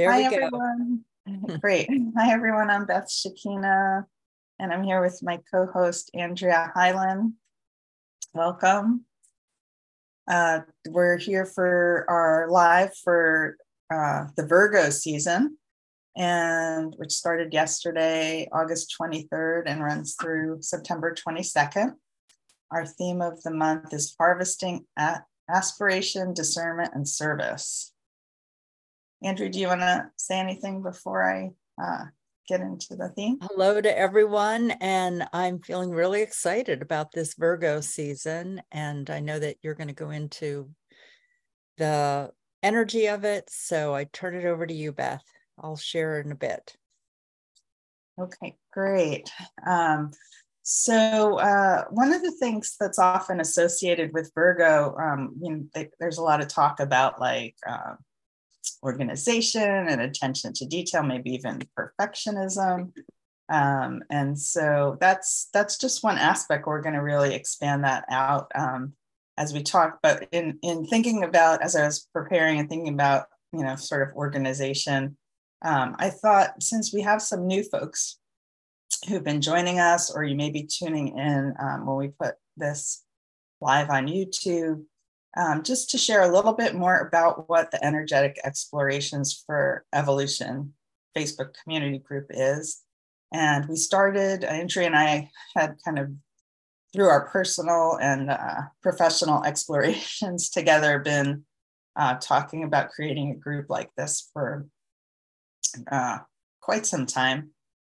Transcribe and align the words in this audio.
There 0.00 0.10
Hi, 0.10 0.22
everyone. 0.22 1.04
Great. 1.60 1.86
Hi, 2.16 2.32
everyone. 2.32 2.70
I'm 2.70 2.86
Beth 2.86 3.12
Shekinah, 3.12 4.06
and 4.58 4.72
I'm 4.72 4.82
here 4.82 5.02
with 5.02 5.20
my 5.22 5.40
co 5.52 5.66
host, 5.66 6.10
Andrea 6.14 6.72
Hylen. 6.74 7.34
Welcome. 8.32 9.04
Uh, 10.26 10.60
we're 10.88 11.18
here 11.18 11.44
for 11.44 12.06
our 12.08 12.48
live 12.48 12.96
for 13.04 13.58
uh, 13.92 14.28
the 14.38 14.46
Virgo 14.46 14.88
season, 14.88 15.58
and 16.16 16.94
which 16.96 17.12
started 17.12 17.52
yesterday, 17.52 18.48
August 18.52 18.96
23rd, 18.98 19.64
and 19.66 19.84
runs 19.84 20.16
through 20.18 20.62
September 20.62 21.14
22nd. 21.14 21.92
Our 22.70 22.86
theme 22.86 23.20
of 23.20 23.42
the 23.42 23.52
month 23.52 23.92
is 23.92 24.16
harvesting 24.18 24.86
at 24.96 25.24
aspiration, 25.50 26.32
discernment, 26.32 26.92
and 26.94 27.06
service. 27.06 27.89
Andrea, 29.22 29.50
do 29.50 29.60
you 29.60 29.66
want 29.66 29.80
to 29.80 30.10
say 30.16 30.38
anything 30.38 30.82
before 30.82 31.22
I 31.22 31.50
uh, 31.82 32.04
get 32.48 32.62
into 32.62 32.96
the 32.96 33.10
theme? 33.10 33.38
Hello 33.42 33.78
to 33.78 33.98
everyone. 33.98 34.70
And 34.80 35.28
I'm 35.34 35.60
feeling 35.60 35.90
really 35.90 36.22
excited 36.22 36.80
about 36.80 37.12
this 37.12 37.34
Virgo 37.34 37.82
season. 37.82 38.62
And 38.72 39.10
I 39.10 39.20
know 39.20 39.38
that 39.38 39.56
you're 39.62 39.74
going 39.74 39.88
to 39.88 39.94
go 39.94 40.08
into 40.08 40.70
the 41.76 42.30
energy 42.62 43.06
of 43.08 43.24
it. 43.24 43.44
So 43.50 43.94
I 43.94 44.04
turn 44.04 44.34
it 44.34 44.46
over 44.46 44.66
to 44.66 44.74
you, 44.74 44.92
Beth. 44.92 45.24
I'll 45.62 45.76
share 45.76 46.18
in 46.20 46.32
a 46.32 46.36
bit. 46.36 46.74
Okay, 48.18 48.56
great. 48.72 49.30
Um, 49.66 50.12
so 50.62 51.38
uh, 51.38 51.84
one 51.90 52.12
of 52.12 52.22
the 52.22 52.32
things 52.40 52.76
that's 52.80 52.98
often 52.98 53.40
associated 53.40 54.12
with 54.14 54.32
Virgo, 54.34 54.96
um, 54.96 55.34
you 55.42 55.50
know, 55.50 55.64
they, 55.74 55.90
there's 56.00 56.18
a 56.18 56.22
lot 56.22 56.40
of 56.40 56.48
talk 56.48 56.80
about 56.80 57.20
like 57.20 57.56
uh, 57.68 57.94
organization 58.82 59.88
and 59.88 60.00
attention 60.00 60.52
to 60.54 60.66
detail, 60.66 61.02
maybe 61.02 61.30
even 61.34 61.62
perfectionism. 61.78 62.92
Um, 63.48 64.02
and 64.10 64.38
so 64.38 64.96
that's 65.00 65.48
that's 65.52 65.76
just 65.76 66.04
one 66.04 66.18
aspect. 66.18 66.66
We're 66.66 66.82
going 66.82 66.94
to 66.94 67.02
really 67.02 67.34
expand 67.34 67.84
that 67.84 68.04
out 68.08 68.50
um, 68.54 68.92
as 69.36 69.52
we 69.52 69.62
talk. 69.62 69.98
But 70.02 70.28
in 70.32 70.58
in 70.62 70.86
thinking 70.86 71.24
about 71.24 71.62
as 71.62 71.74
I 71.74 71.84
was 71.84 72.08
preparing 72.12 72.60
and 72.60 72.68
thinking 72.68 72.94
about 72.94 73.26
you 73.52 73.64
know 73.64 73.74
sort 73.74 74.08
of 74.08 74.14
organization, 74.14 75.16
um, 75.62 75.96
I 75.98 76.10
thought 76.10 76.62
since 76.62 76.94
we 76.94 77.02
have 77.02 77.20
some 77.20 77.46
new 77.46 77.64
folks 77.64 78.18
who've 79.08 79.24
been 79.24 79.40
joining 79.40 79.80
us, 79.80 80.14
or 80.14 80.22
you 80.22 80.36
may 80.36 80.50
be 80.50 80.62
tuning 80.62 81.18
in 81.18 81.54
um, 81.58 81.86
when 81.86 81.96
we 81.96 82.08
put 82.08 82.36
this 82.56 83.04
live 83.60 83.90
on 83.90 84.06
YouTube, 84.06 84.84
um, 85.36 85.62
just 85.62 85.90
to 85.90 85.98
share 85.98 86.22
a 86.22 86.34
little 86.34 86.52
bit 86.52 86.74
more 86.74 86.98
about 86.98 87.48
what 87.48 87.70
the 87.70 87.84
Energetic 87.84 88.38
Explorations 88.44 89.42
for 89.46 89.84
Evolution 89.92 90.74
Facebook 91.16 91.54
community 91.62 91.98
group 91.98 92.26
is. 92.30 92.82
And 93.32 93.68
we 93.68 93.76
started, 93.76 94.44
Andrea 94.44 94.86
and 94.86 94.96
I 94.96 95.30
had 95.54 95.76
kind 95.84 95.98
of 95.98 96.10
through 96.92 97.08
our 97.08 97.28
personal 97.28 97.98
and 98.00 98.30
uh, 98.30 98.62
professional 98.82 99.44
explorations 99.46 100.50
together 100.50 100.98
been 100.98 101.44
uh, 101.96 102.16
talking 102.20 102.64
about 102.64 102.90
creating 102.90 103.30
a 103.30 103.34
group 103.34 103.68
like 103.68 103.90
this 103.96 104.30
for 104.32 104.66
uh, 105.90 106.18
quite 106.60 106.86
some 106.86 107.06
time. 107.06 107.50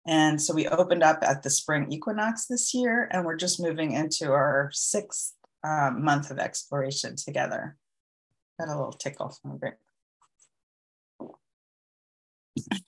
And 0.08 0.40
so 0.42 0.54
we 0.54 0.68
opened 0.68 1.04
up 1.04 1.20
at 1.24 1.42
the 1.42 1.50
spring 1.50 1.92
equinox 1.92 2.46
this 2.46 2.74
year, 2.74 3.10
and 3.12 3.26
we're 3.26 3.38
just 3.38 3.60
moving 3.60 3.94
into 3.94 4.32
our 4.32 4.70
sixth 4.72 5.34
um, 5.66 6.04
month 6.04 6.30
of 6.32 6.38
exploration 6.38 7.16
together. 7.16 7.76
Got 8.60 8.70
a 8.70 8.78
little 8.78 8.94
tickle 8.94 9.36
from 9.42 9.60
it. 9.64 9.74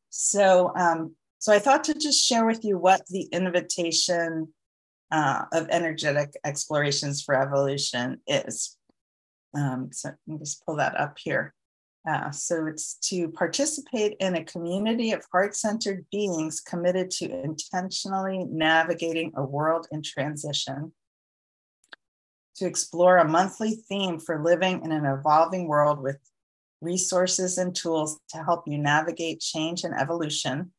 So, 0.10 0.72
um, 0.76 1.16
so 1.40 1.54
I 1.54 1.60
thought 1.60 1.84
to 1.86 1.94
just 1.94 2.26
share 2.26 2.46
with 2.46 2.64
you 2.64 2.78
what 2.78 3.02
the 3.08 3.24
invitation 3.32 4.54
uh, 5.12 5.44
of 5.54 5.68
energetic 5.70 6.34
explorations 6.46 7.22
for 7.22 7.36
evolution 7.36 8.22
is. 8.28 8.78
Um, 9.56 9.90
so 9.92 10.10
let 10.10 10.18
me 10.28 10.38
just 10.40 10.66
pull 10.66 10.78
that 10.78 11.00
up 11.00 11.18
here. 11.20 11.54
Uh, 12.08 12.32
so 12.32 12.68
it's 12.68 12.96
to 13.10 13.30
participate 13.30 14.16
in 14.20 14.36
a 14.36 14.44
community 14.44 15.12
of 15.12 15.26
heart-centered 15.32 16.06
beings 16.12 16.62
committed 16.62 17.12
to 17.12 17.30
intentionally 17.44 18.46
navigating 18.50 19.34
a 19.36 19.44
world 19.44 19.88
in 19.92 20.02
transition 20.02 20.94
to 22.58 22.66
explore 22.66 23.18
a 23.18 23.28
monthly 23.28 23.76
theme 23.88 24.20
for 24.20 24.44
living 24.44 24.84
in 24.84 24.92
an 24.92 25.06
evolving 25.06 25.68
world 25.68 26.02
with 26.02 26.18
resources 26.82 27.58
and 27.58 27.76
tools 27.76 28.20
to 28.30 28.44
help 28.44 28.64
you 28.68 28.78
navigate 28.78 29.40
change 29.40 29.84
and 29.84 29.94
evolution, 29.94 30.72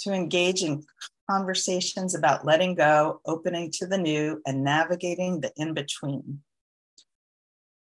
to 0.00 0.12
engage 0.12 0.62
in 0.62 0.84
conversations 1.30 2.14
about 2.14 2.44
letting 2.44 2.74
go, 2.74 3.20
opening 3.26 3.70
to 3.72 3.86
the 3.86 3.98
new, 3.98 4.40
and 4.46 4.62
navigating 4.62 5.40
the 5.40 5.52
in 5.56 5.74
between. 5.74 6.40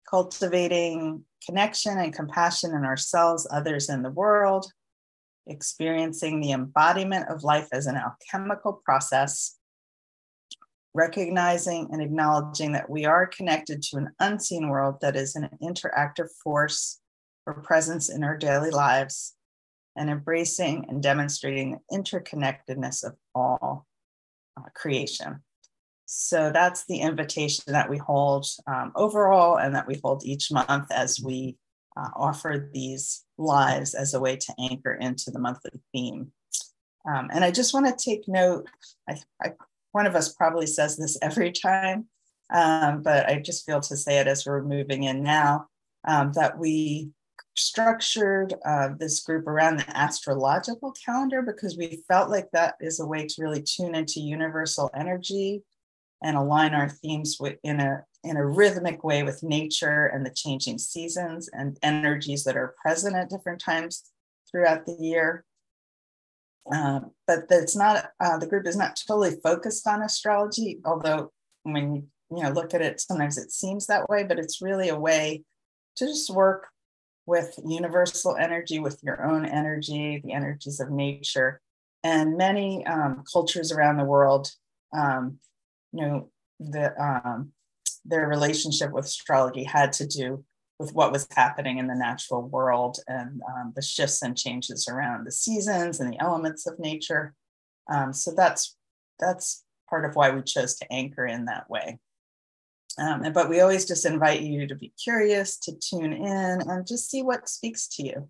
Cultivating 0.09 1.24
connection 1.46 1.98
and 1.98 2.14
compassion 2.14 2.72
in 2.72 2.84
ourselves, 2.84 3.48
others, 3.52 3.90
and 3.90 4.03
the 4.03 4.09
world, 4.09 4.72
experiencing 5.48 6.42
the 6.42 6.52
embodiment 6.52 7.30
of 7.30 7.44
life 7.44 7.68
as 7.72 7.86
an 7.86 7.96
alchemical 7.96 8.74
process, 8.74 9.59
recognizing 10.94 11.88
and 11.91 12.01
acknowledging 12.01 12.72
that 12.73 12.89
we 12.89 13.05
are 13.05 13.27
connected 13.27 13.81
to 13.83 13.97
an 13.97 14.09
unseen 14.19 14.69
world 14.69 14.95
that 15.01 15.16
is 15.16 15.35
an 15.35 15.50
interactive 15.61 16.27
force 16.44 17.00
or 17.45 17.61
presence 17.61 18.09
in 18.09 18.23
our 18.23 18.38
daily 18.38 18.72
lives, 18.72 19.35
and 19.95 20.09
embracing 20.09 20.85
and 20.89 21.01
demonstrating 21.01 21.72
the 21.72 21.97
interconnectedness 21.97 23.03
of 23.03 23.13
all 23.35 23.85
uh, 24.57 24.69
creation. 24.73 25.41
So 26.05 26.51
that's 26.51 26.85
the 26.85 27.00
invitation 27.00 27.66
that 27.67 27.89
we 27.89 27.97
hold 27.97 28.45
um, 28.66 28.91
overall 28.95 29.57
and 29.57 29.75
that 29.75 29.88
we 29.88 30.00
hold 30.03 30.23
each 30.25 30.51
month 30.51 30.88
as 30.91 31.19
we 31.23 31.57
uh, 31.95 32.09
offer 32.16 32.69
these 32.73 33.25
lives 33.38 33.94
as 33.94 34.13
a 34.13 34.19
way 34.19 34.35
to 34.38 34.53
anchor 34.59 34.94
into 34.94 35.31
the 35.31 35.39
monthly 35.39 35.79
theme. 35.94 36.31
Um, 37.07 37.29
and 37.31 37.44
I 37.44 37.51
just 37.51 37.73
want 37.73 37.85
to 37.88 38.03
take 38.03 38.27
note, 38.27 38.67
I, 39.07 39.17
I 39.44 39.53
one 39.91 40.05
of 40.05 40.16
us 40.16 40.33
probably 40.33 40.67
says 40.67 40.97
this 40.97 41.17
every 41.22 41.51
time, 41.51 42.07
um, 42.53 43.01
but 43.03 43.27
I 43.27 43.39
just 43.39 43.66
feel 43.66 43.81
to 43.81 43.97
say 43.97 44.19
it 44.19 44.27
as 44.27 44.45
we're 44.45 44.63
moving 44.63 45.03
in 45.03 45.23
now 45.23 45.67
um, 46.07 46.31
that 46.33 46.57
we 46.57 47.11
structured 47.55 48.53
uh, 48.66 48.89
this 48.97 49.22
group 49.22 49.45
around 49.45 49.77
the 49.77 49.97
astrological 49.97 50.94
calendar 50.94 51.41
because 51.41 51.77
we 51.77 52.01
felt 52.07 52.29
like 52.29 52.50
that 52.51 52.75
is 52.79 53.00
a 53.00 53.05
way 53.05 53.25
to 53.25 53.41
really 53.41 53.61
tune 53.61 53.95
into 53.95 54.22
universal 54.22 54.89
energy 54.95 55.63
and 56.23 56.38
align 56.38 56.73
our 56.73 56.89
themes 56.89 57.38
with, 57.39 57.57
in 57.63 57.79
a 57.79 58.03
in 58.23 58.35
a 58.35 58.45
rhythmic 58.45 59.03
way 59.03 59.23
with 59.23 59.41
nature 59.44 60.07
and 60.07 60.25
the 60.25 60.33
changing 60.35 60.77
seasons 60.77 61.50
and 61.53 61.79
energies 61.81 62.44
that 62.44 62.57
are 62.57 62.75
present 62.81 63.16
at 63.16 63.29
different 63.29 63.61
times 63.61 64.03
throughout 64.50 64.85
the 64.85 64.97
year. 65.00 65.45
Uh, 66.74 67.02
but 67.25 67.46
it's 67.50 67.75
not 67.75 68.12
uh, 68.20 68.38
the 68.38 68.47
group 68.47 68.68
is 68.68 68.78
not 68.78 69.00
totally 69.08 69.36
focused 69.44 69.88
on 69.88 70.03
astrology, 70.03 70.80
although 70.86 71.31
when 71.64 71.96
you 71.96 72.08
you 72.31 72.44
know 72.44 72.52
look 72.52 72.74
at 72.74 72.81
it, 72.81 73.02
sometimes 73.02 73.38
it 73.38 73.52
seems 73.52 73.88
that 73.88 74.08
way. 74.09 74.24
But 74.24 74.40
it's 74.40 74.62
really 74.62 74.90
a 74.90 75.00
way 75.00 75.44
to 75.96 76.06
just 76.06 76.30
work 76.30 76.68
with 77.25 77.59
universal 77.66 78.36
energy, 78.36 78.80
with 78.80 79.00
your 79.03 79.24
own 79.24 79.46
energy, 79.46 80.22
the 80.24 80.34
energies 80.34 80.80
of 80.80 80.90
nature, 80.90 81.62
and 82.03 82.38
many 82.38 82.86
um, 82.86 83.24
cultures 83.31 83.72
around 83.72 83.98
the 83.98 84.06
world, 84.06 84.52
um, 84.96 85.38
you 85.92 86.02
know, 86.02 86.30
the 86.59 86.94
um, 87.02 87.52
their 88.06 88.28
relationship 88.28 88.92
with 88.92 89.06
astrology 89.06 89.64
had 89.64 89.94
to 89.94 90.08
do 90.08 90.44
with 90.80 90.94
what 90.94 91.12
was 91.12 91.28
happening 91.36 91.78
in 91.78 91.88
the 91.88 91.96
natural 91.96 92.42
world 92.42 93.00
and 93.08 93.42
um, 93.50 93.74
the 93.76 93.81
shifts 93.81 94.22
and 94.22 94.38
changes 94.38 94.88
around 94.88 95.26
the 95.26 95.31
seasons 95.31 96.00
and 96.00 96.12
the 96.12 96.20
elements 96.20 96.66
of 96.66 96.80
nature. 96.80 97.36
Um, 97.92 98.14
so 98.14 98.31
that's 98.36 98.78
that's 99.20 99.66
part 99.90 100.06
of 100.06 100.16
why 100.16 100.31
we 100.31 100.42
chose 100.42 100.76
to 100.76 100.92
anchor 100.92 101.26
in 101.26 101.46
that 101.46 101.70
way. 101.70 102.00
Um, 102.98 103.31
but 103.34 103.50
we 103.50 103.60
always 103.60 103.86
just 103.86 104.06
invite 104.06 104.42
you 104.42 104.68
to 104.68 104.76
be 104.76 104.94
curious, 105.02 105.58
to 105.60 105.74
tune 105.76 106.14
in, 106.14 106.62
and 106.62 106.88
just 106.88 107.10
see 107.10 107.24
what 107.24 107.50
speaks 107.50 107.88
to 107.96 108.04
you. 108.04 108.30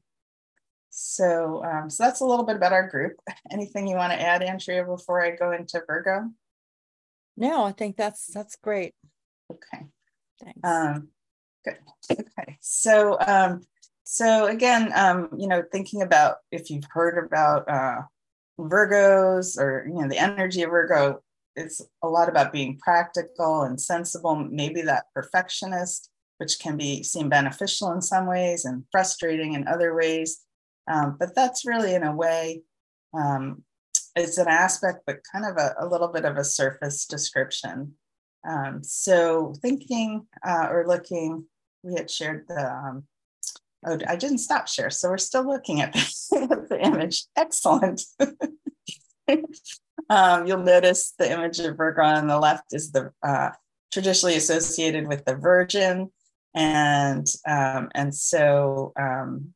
So, 0.90 1.64
um, 1.64 1.90
so 1.90 2.04
that's 2.04 2.22
a 2.22 2.26
little 2.26 2.46
bit 2.46 2.56
about 2.56 2.74
our 2.74 2.88
group. 2.88 3.14
Anything 3.52 3.88
you 3.88 3.96
want 3.96 4.12
to 4.14 4.22
add, 4.22 4.42
Andrea, 4.42 4.84
before 4.84 5.24
I 5.24 5.36
go 5.36 5.52
into 5.52 5.82
Virgo? 5.86 6.30
No, 7.38 7.64
I 7.64 7.72
think 7.72 7.96
that's 7.96 8.28
that's 8.28 8.58
great. 8.58 8.94
Okay. 9.52 9.86
Thanks. 10.44 10.60
Um, 10.64 11.10
Good. 11.66 11.78
Okay. 12.12 12.58
So, 12.62 13.18
um, 13.20 13.62
so 14.04 14.48
again, 14.48 14.92
um, 14.96 15.30
you 15.38 15.48
know, 15.48 15.64
thinking 15.72 16.02
about 16.02 16.38
if 16.52 16.70
you've 16.70 16.88
heard 16.90 17.24
about 17.24 17.70
uh, 17.70 18.02
Virgos 18.60 19.58
or 19.58 19.86
you 19.88 20.02
know 20.02 20.08
the 20.08 20.18
energy 20.18 20.64
of 20.64 20.72
Virgo, 20.72 21.22
it's 21.56 21.82
a 22.04 22.08
lot 22.08 22.30
about 22.30 22.52
being 22.52 22.78
practical 22.78 23.64
and 23.64 23.80
sensible. 23.80 24.36
Maybe 24.36 24.82
that 24.82 25.06
perfectionist, 25.14 26.10
which 26.38 26.60
can 26.60 26.78
be 26.78 27.04
seen 27.04 27.30
beneficial 27.30 27.92
in 27.92 28.02
some 28.02 28.26
ways 28.26 28.66
and 28.66 28.84
frustrating 28.92 29.54
in 29.54 29.68
other 29.68 29.94
ways. 29.96 30.44
Um, 30.90 31.18
but 31.20 31.36
that's 31.36 31.66
really, 31.66 31.94
in 31.94 32.04
a 32.04 32.16
way, 32.16 32.64
um, 33.14 33.64
it's 34.16 34.38
an 34.38 34.48
aspect, 34.48 35.04
but 35.06 35.20
kind 35.32 35.46
of 35.46 35.58
a, 35.58 35.76
a, 35.80 35.88
little 35.88 36.08
bit 36.08 36.26
of 36.26 36.38
a 36.38 36.44
surface 36.44 37.06
description. 37.06 37.94
Um, 38.48 38.84
so, 38.84 39.54
thinking 39.62 40.28
uh, 40.46 40.68
or 40.70 40.86
looking, 40.88 41.46
we 41.84 41.94
had 41.94 42.10
shared 42.10 42.46
the. 42.48 42.72
Um, 42.72 43.04
oh, 43.86 43.98
I 44.08 44.16
didn't 44.16 44.40
stop 44.40 44.68
share, 44.68 44.90
so 44.90 45.10
we're 45.10 45.18
still 45.18 45.48
looking 45.48 45.82
at 45.82 45.94
the, 46.32 46.66
the 46.70 46.80
image. 46.86 47.26
Excellent. 47.36 48.02
Um, 50.10 50.48
you'll 50.48 50.64
notice 50.64 51.14
the 51.20 51.32
image 51.32 51.60
of 51.60 51.78
Virgo 51.78 52.02
on 52.02 52.28
the 52.28 52.40
left 52.40 52.74
is 52.74 52.92
the 52.92 53.12
uh, 53.22 53.50
traditionally 53.92 54.36
associated 54.36 55.08
with 55.08 55.24
the 55.26 55.36
Virgin, 55.36 56.10
and 56.56 57.28
um, 57.48 57.90
and 57.94 58.14
so 58.14 58.92
um, 59.00 59.54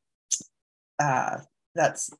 uh, 1.01 1.39
that's 1.74 2.12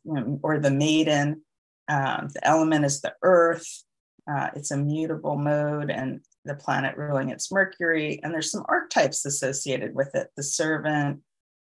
or 0.42 0.60
the 0.60 0.72
Maiden. 0.72 1.44
Um, 1.88 2.30
the 2.34 2.48
element 2.48 2.86
is 2.86 3.02
the 3.02 3.14
Earth. 3.22 3.84
Uh, 4.30 4.50
it's 4.56 4.72
a 4.72 4.78
mutable 4.78 5.38
mode, 5.38 5.92
and 5.92 6.22
the 6.46 6.56
planet 6.56 6.98
ruling 6.98 7.30
it's 7.30 7.52
Mercury. 7.52 8.20
And 8.24 8.34
there's 8.34 8.52
some 8.52 8.66
archetypes 8.68 9.26
associated 9.26 9.96
with 9.96 10.14
it: 10.16 10.30
the 10.36 10.44
servant, 10.44 11.22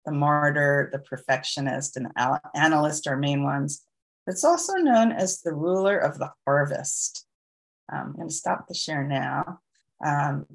the 0.05 0.11
martyr, 0.11 0.89
the 0.91 0.99
perfectionist, 0.99 1.97
and 1.97 2.07
the 2.07 2.41
analyst 2.55 3.07
are 3.07 3.17
main 3.17 3.43
ones. 3.43 3.85
It's 4.27 4.43
also 4.43 4.73
known 4.75 5.11
as 5.11 5.41
the 5.41 5.53
ruler 5.53 5.97
of 5.97 6.17
the 6.17 6.31
harvest. 6.45 7.25
Um, 7.91 7.99
I'm 8.07 8.13
going 8.13 8.27
to 8.29 8.33
stop 8.33 8.67
the 8.67 8.73
share 8.73 9.03
now. 9.03 9.59
Um, 10.05 10.45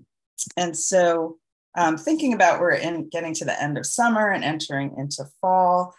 and 0.57 0.77
so, 0.77 1.39
um, 1.77 1.97
thinking 1.97 2.33
about 2.33 2.61
we're 2.61 2.73
in 2.73 3.09
getting 3.11 3.35
to 3.35 3.45
the 3.45 3.61
end 3.63 3.77
of 3.77 3.85
summer 3.85 4.31
and 4.31 4.45
entering 4.45 4.95
into 4.97 5.25
fall. 5.41 5.95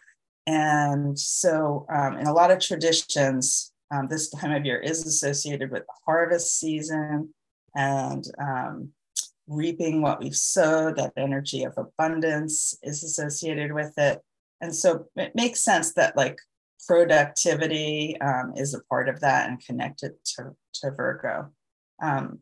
And 0.48 1.18
so, 1.20 1.86
um, 1.94 2.18
in 2.18 2.28
a 2.28 2.34
lot 2.34 2.52
of 2.52 2.60
traditions, 2.60 3.72
um, 3.92 4.08
this 4.08 4.30
time 4.30 4.52
of 4.52 4.66
year 4.66 4.80
is 4.80 5.06
associated 5.06 5.72
with 5.72 5.84
the 5.84 5.94
harvest 6.06 6.60
season 6.60 7.34
and 7.78 8.26
um, 8.42 8.90
reaping 9.48 10.02
what 10.02 10.20
we've 10.20 10.36
sowed. 10.36 10.98
That 10.98 11.14
energy 11.16 11.64
of 11.64 11.78
abundance 11.78 12.78
is 12.84 13.04
associated 13.04 13.72
with 13.72 13.94
it. 13.98 14.20
And 14.60 14.76
so, 14.76 15.06
it 15.16 15.36
makes 15.36 15.64
sense 15.64 15.94
that, 15.94 16.18
like, 16.18 16.38
productivity 16.86 18.20
um, 18.22 18.54
is 18.56 18.74
a 18.74 18.82
part 18.90 19.08
of 19.10 19.20
that 19.20 19.50
and 19.50 19.64
connected 19.64 20.14
to, 20.26 20.56
to 20.74 20.92
Virgo. 20.92 21.52
Um, 22.02 22.40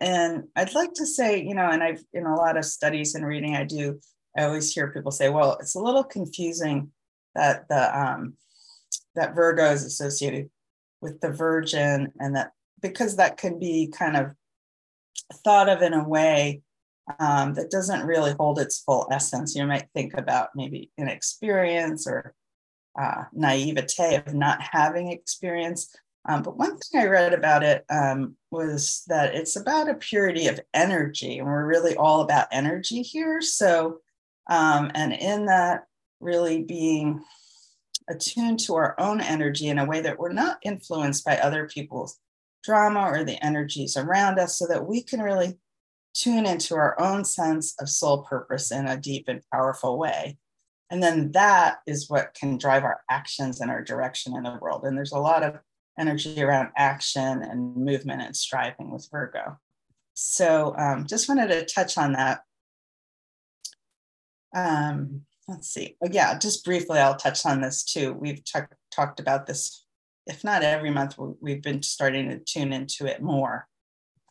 and 0.00 0.44
I'd 0.56 0.74
like 0.74 0.94
to 0.94 1.06
say, 1.06 1.42
you 1.42 1.54
know, 1.54 1.70
and 1.70 1.82
I've 1.82 2.02
in 2.12 2.26
a 2.26 2.34
lot 2.34 2.56
of 2.56 2.64
studies 2.64 3.14
and 3.14 3.24
reading 3.24 3.54
I 3.54 3.64
do, 3.64 4.00
I 4.36 4.44
always 4.44 4.72
hear 4.72 4.92
people 4.92 5.12
say, 5.12 5.28
well, 5.28 5.56
it's 5.60 5.76
a 5.76 5.80
little 5.80 6.02
confusing 6.04 6.90
that 7.34 7.68
the 7.68 7.98
um, 7.98 8.34
that 9.14 9.34
Virgo 9.34 9.70
is 9.70 9.84
associated 9.84 10.50
with 11.00 11.20
the 11.20 11.30
Virgin, 11.30 12.12
and 12.18 12.34
that 12.34 12.50
because 12.80 13.16
that 13.16 13.36
can 13.36 13.58
be 13.58 13.92
kind 13.96 14.16
of 14.16 14.32
thought 15.44 15.68
of 15.68 15.82
in 15.82 15.94
a 15.94 16.08
way 16.08 16.62
um, 17.18 17.54
that 17.54 17.70
doesn't 17.70 18.06
really 18.06 18.32
hold 18.32 18.58
its 18.58 18.80
full 18.80 19.08
essence. 19.10 19.54
You 19.54 19.66
might 19.66 19.88
think 19.94 20.14
about 20.14 20.50
maybe 20.54 20.90
inexperience 20.98 22.06
or 22.06 22.34
uh, 23.00 23.24
naivete 23.32 24.16
of 24.16 24.34
not 24.34 24.60
having 24.60 25.10
experience. 25.10 25.94
Um, 26.28 26.42
but 26.42 26.56
one 26.56 26.78
thing 26.78 27.00
I 27.00 27.06
read 27.06 27.32
about 27.32 27.64
it 27.64 27.84
um, 27.90 28.36
was 28.50 29.02
that 29.08 29.34
it's 29.34 29.56
about 29.56 29.88
a 29.88 29.94
purity 29.94 30.46
of 30.46 30.60
energy, 30.72 31.38
and 31.38 31.48
we're 31.48 31.66
really 31.66 31.96
all 31.96 32.20
about 32.20 32.46
energy 32.52 33.02
here. 33.02 33.40
So, 33.40 33.98
um, 34.48 34.92
and 34.94 35.12
in 35.12 35.46
that, 35.46 35.84
really 36.20 36.62
being 36.62 37.20
attuned 38.08 38.60
to 38.60 38.74
our 38.76 38.94
own 39.00 39.20
energy 39.20 39.68
in 39.68 39.78
a 39.78 39.84
way 39.84 40.00
that 40.00 40.18
we're 40.18 40.32
not 40.32 40.58
influenced 40.62 41.24
by 41.24 41.36
other 41.38 41.66
people's 41.66 42.18
drama 42.62 43.00
or 43.10 43.24
the 43.24 43.44
energies 43.44 43.96
around 43.96 44.38
us, 44.38 44.58
so 44.58 44.66
that 44.66 44.86
we 44.86 45.02
can 45.02 45.20
really 45.20 45.58
tune 46.14 46.46
into 46.46 46.74
our 46.74 47.00
own 47.00 47.24
sense 47.24 47.74
of 47.80 47.88
soul 47.88 48.22
purpose 48.22 48.70
in 48.70 48.86
a 48.86 48.96
deep 48.96 49.28
and 49.28 49.42
powerful 49.52 49.98
way. 49.98 50.36
And 50.90 51.02
then 51.02 51.32
that 51.32 51.78
is 51.86 52.10
what 52.10 52.34
can 52.34 52.58
drive 52.58 52.84
our 52.84 53.00
actions 53.10 53.60
and 53.60 53.70
our 53.70 53.82
direction 53.82 54.36
in 54.36 54.42
the 54.42 54.58
world. 54.60 54.84
And 54.84 54.96
there's 54.96 55.12
a 55.12 55.18
lot 55.18 55.42
of 55.42 55.58
energy 55.98 56.42
around 56.42 56.68
action 56.76 57.42
and 57.42 57.74
movement 57.76 58.20
and 58.20 58.36
striving 58.36 58.90
with 58.90 59.08
Virgo. 59.10 59.58
So 60.14 60.74
um, 60.76 61.06
just 61.06 61.28
wanted 61.28 61.48
to 61.48 61.64
touch 61.64 61.96
on 61.96 62.12
that. 62.12 62.40
Um, 64.54 65.22
let's 65.48 65.68
see. 65.68 65.96
Oh, 66.04 66.08
yeah, 66.10 66.36
just 66.38 66.62
briefly, 66.62 66.98
I'll 66.98 67.16
touch 67.16 67.46
on 67.46 67.62
this 67.62 67.84
too. 67.84 68.12
We've 68.12 68.44
t- 68.44 68.60
talked 68.90 69.18
about 69.18 69.46
this, 69.46 69.81
if 70.26 70.44
not 70.44 70.62
every 70.62 70.90
month, 70.90 71.16
we've 71.40 71.62
been 71.62 71.82
starting 71.82 72.28
to 72.28 72.38
tune 72.38 72.72
into 72.72 73.06
it 73.06 73.22
more. 73.22 73.66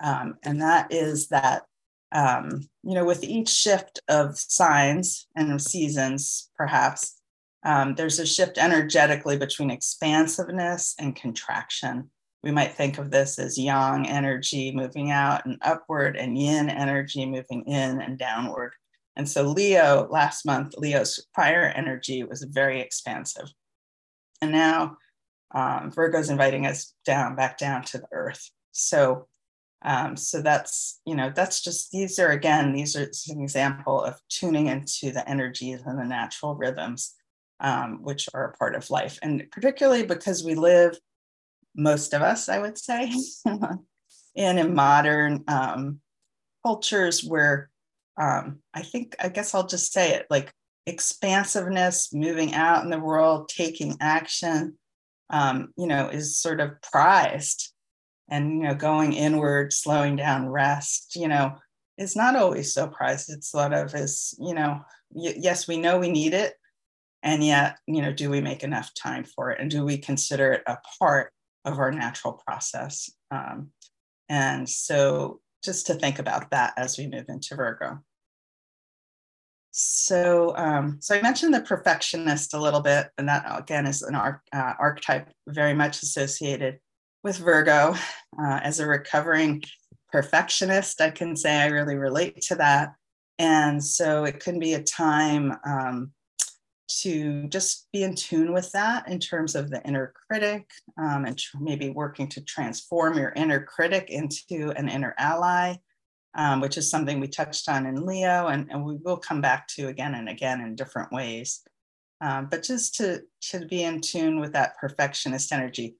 Um, 0.02 0.36
and 0.44 0.62
that 0.62 0.92
is 0.92 1.28
that 1.30 1.64
um, 2.12 2.68
you 2.84 2.94
know, 2.94 3.06
with 3.06 3.24
each 3.24 3.50
shift 3.50 4.02
of 4.10 4.38
signs 4.38 5.28
and 5.36 5.62
seasons, 5.62 6.50
perhaps, 6.56 7.22
um, 7.64 7.96
there's 7.96 8.20
a 8.20 8.26
shift 8.26 8.58
energetically 8.58 9.38
between 9.38 9.70
expansiveness 9.70 10.96
and 11.00 11.16
contraction. 11.16 12.10
We 12.44 12.52
might 12.52 12.74
think 12.74 12.98
of 12.98 13.12
this 13.12 13.38
as 13.38 13.58
yang 13.58 14.10
energy 14.10 14.72
moving 14.72 15.12
out 15.12 15.46
and 15.46 15.58
upward, 15.62 16.18
and 16.18 16.38
yin 16.38 16.70
energy 16.70 17.26
moving 17.26 17.64
in 17.66 18.02
and 18.02 18.18
downward. 18.18 18.74
And 19.16 19.30
so, 19.30 19.44
Leo, 19.44 20.08
last 20.10 20.46
month, 20.46 20.74
Leo's 20.78 21.26
fire 21.36 21.72
energy 21.76 22.24
was 22.24 22.44
very 22.44 22.82
expansive. 22.82 23.50
And 24.42 24.52
now 24.52 24.98
um, 25.54 25.92
Virgo's 25.92 26.30
inviting 26.30 26.66
us 26.66 26.94
down, 27.06 27.36
back 27.36 27.58
down 27.58 27.84
to 27.84 27.98
the 27.98 28.08
earth. 28.12 28.50
So, 28.72 29.28
um, 29.84 30.16
so 30.16 30.42
that's, 30.42 31.02
you 31.06 31.16
know, 31.16 31.32
that's 31.36 31.62
just, 31.62 31.92
these 31.92 32.20
are, 32.20 32.30
again, 32.30 32.74
these 32.74 32.96
are 32.96 33.10
an 33.30 33.42
example 33.42 34.02
of 34.02 34.20
tuning 34.30 34.68
into 34.68 35.12
the 35.12 35.28
energies 35.28 35.82
and 35.86 36.00
the 36.00 36.06
natural 36.06 36.56
rhythms, 36.56 37.16
um, 37.60 38.00
which 38.02 38.30
are 38.34 38.46
a 38.46 38.58
part 38.58 38.76
of 38.76 38.90
life. 38.90 39.20
And 39.22 39.44
particularly 39.52 40.06
because 40.06 40.44
we 40.44 40.56
live, 40.56 40.98
most 41.76 42.14
of 42.14 42.22
us, 42.22 42.48
I 42.48 42.60
would 42.60 42.78
say, 42.78 43.12
in 44.36 44.58
a 44.58 44.68
modern 44.68 45.44
um, 45.48 46.00
cultures 46.64 47.24
where 47.24 47.70
um, 48.20 48.60
I 48.74 48.84
think, 48.84 49.16
I 49.20 49.30
guess 49.30 49.54
I'll 49.56 49.68
just 49.68 49.92
say 49.92 50.14
it 50.14 50.28
like 50.30 50.54
expansiveness, 50.86 52.14
moving 52.14 52.54
out 52.54 52.84
in 52.84 52.90
the 52.90 53.00
world, 53.00 53.50
taking 53.50 53.98
action, 54.00 54.78
um, 55.32 55.74
you 55.78 55.88
know, 55.88 56.10
is 56.10 56.38
sort 56.38 56.60
of 56.60 56.82
prized 56.82 57.72
and 58.30 58.52
you 58.54 58.64
know 58.64 58.76
going 58.76 59.14
inward 59.14 59.74
slowing 59.74 60.16
down 60.16 60.48
rest 60.48 61.16
you 61.16 61.28
know 61.28 61.54
is 61.98 62.16
not 62.16 62.36
always 62.36 62.74
so 62.74 62.88
prized. 62.88 63.30
It's 63.30 63.52
sort 63.52 63.74
of 63.74 63.94
is 63.94 64.34
you 64.40 64.54
know 64.54 64.82
y- 65.12 65.36
yes 65.38 65.68
we 65.68 65.78
know 65.78 66.00
we 66.00 66.10
need 66.10 66.34
it 66.34 66.54
and 67.22 67.44
yet 67.44 67.78
you 67.88 68.02
know 68.02 68.12
do 68.12 68.30
we 68.30 68.42
make 68.42 68.64
enough 68.64 68.92
time 68.94 69.24
for 69.24 69.52
it 69.52 69.60
and 69.60 69.70
do 69.70 69.86
we 69.86 69.98
consider 69.98 70.54
it 70.54 70.64
a 70.68 70.78
part 71.00 71.32
of 71.66 71.78
our 71.78 71.92
natural 71.92 72.42
process? 72.46 73.10
Um, 73.30 73.70
and 74.30 74.68
so 74.68 75.42
just 75.64 75.88
to 75.88 75.94
think 75.94 76.18
about 76.18 76.50
that 76.52 76.74
as 76.78 76.98
we 76.98 77.08
move 77.08 77.26
into 77.28 77.56
virgo 77.56 78.00
so 79.72 80.56
um, 80.58 80.98
so 81.00 81.16
i 81.16 81.22
mentioned 81.22 81.54
the 81.54 81.62
perfectionist 81.62 82.54
a 82.54 82.60
little 82.60 82.82
bit 82.82 83.08
and 83.18 83.28
that 83.28 83.46
again 83.58 83.86
is 83.86 84.02
an 84.02 84.16
uh, 84.16 84.34
archetype 84.54 85.30
very 85.48 85.74
much 85.74 86.04
associated 86.04 86.80
with 87.24 87.38
Virgo. 87.38 87.96
Uh, 88.40 88.60
as 88.64 88.80
a 88.80 88.88
recovering 88.88 89.64
perfectionist, 90.12 91.02
I 91.02 91.12
can 91.12 91.36
say 91.36 91.58
I 91.58 91.68
really 91.68 91.96
relate 91.96 92.42
to 92.44 92.56
that. 92.56 92.94
And 93.40 93.84
so 93.84 94.26
it 94.26 94.40
can 94.40 94.60
be 94.60 94.74
a 94.74 94.84
time 94.84 95.54
um, 95.66 96.12
to 97.00 97.48
just 97.48 97.88
be 97.92 98.04
in 98.04 98.16
tune 98.16 98.54
with 98.54 98.72
that 98.74 99.08
in 99.08 99.20
terms 99.20 99.56
of 99.56 99.70
the 99.70 99.82
inner 99.84 100.14
critic 100.28 100.70
um, 100.98 101.26
and 101.26 101.38
tr- 101.38 101.58
maybe 101.60 101.90
working 101.90 102.28
to 102.30 102.42
transform 102.42 103.18
your 103.18 103.34
inner 103.36 103.64
critic 103.64 104.10
into 104.10 104.72
an 104.76 104.90
inner 104.90 105.16
ally, 105.18 105.76
um, 106.36 106.62
which 106.62 106.78
is 106.78 106.90
something 106.90 107.20
we 107.20 107.28
touched 107.28 107.68
on 107.70 107.86
in 107.86 108.06
Leo 108.06 108.48
and, 108.48 108.68
and 108.72 108.84
we 108.84 108.96
will 108.96 109.18
come 109.18 109.42
back 109.42 109.68
to 109.70 109.88
again 109.88 110.16
and 110.16 110.30
again 110.30 110.62
in 110.62 110.76
different 110.76 111.12
ways. 111.12 111.62
Um, 112.22 112.48
but 112.50 112.64
just 112.64 112.96
to, 112.96 113.22
to 113.50 113.66
be 113.66 113.84
in 113.84 114.00
tune 114.00 114.40
with 114.40 114.54
that 114.54 114.78
perfectionist 114.78 115.52
energy 115.52 115.96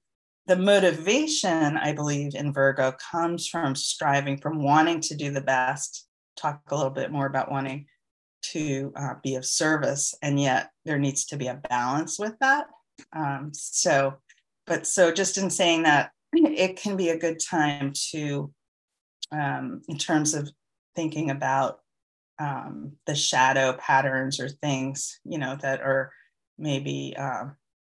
the 0.46 0.56
motivation, 0.56 1.76
I 1.76 1.92
believe, 1.92 2.34
in 2.34 2.52
Virgo 2.52 2.92
comes 2.92 3.46
from 3.46 3.74
striving, 3.76 4.38
from 4.38 4.62
wanting 4.62 5.00
to 5.02 5.14
do 5.14 5.30
the 5.30 5.40
best. 5.40 6.08
Talk 6.36 6.60
a 6.70 6.74
little 6.74 6.90
bit 6.90 7.12
more 7.12 7.26
about 7.26 7.50
wanting 7.50 7.86
to 8.50 8.92
uh, 8.96 9.14
be 9.22 9.36
of 9.36 9.44
service, 9.44 10.14
and 10.20 10.40
yet 10.40 10.70
there 10.84 10.98
needs 10.98 11.26
to 11.26 11.36
be 11.36 11.46
a 11.46 11.60
balance 11.68 12.18
with 12.18 12.34
that. 12.40 12.66
Um, 13.12 13.50
so, 13.52 14.14
but 14.66 14.86
so 14.86 15.12
just 15.12 15.38
in 15.38 15.48
saying 15.48 15.84
that, 15.84 16.10
it 16.32 16.76
can 16.76 16.96
be 16.96 17.10
a 17.10 17.18
good 17.18 17.38
time 17.38 17.92
to, 18.10 18.52
um, 19.32 19.82
in 19.88 19.98
terms 19.98 20.34
of 20.34 20.50
thinking 20.94 21.30
about 21.30 21.80
um, 22.38 22.92
the 23.06 23.14
shadow 23.14 23.72
patterns 23.74 24.40
or 24.40 24.48
things, 24.48 25.20
you 25.24 25.38
know, 25.38 25.56
that 25.62 25.80
are 25.80 26.12
maybe 26.58 27.14
uh, 27.18 27.46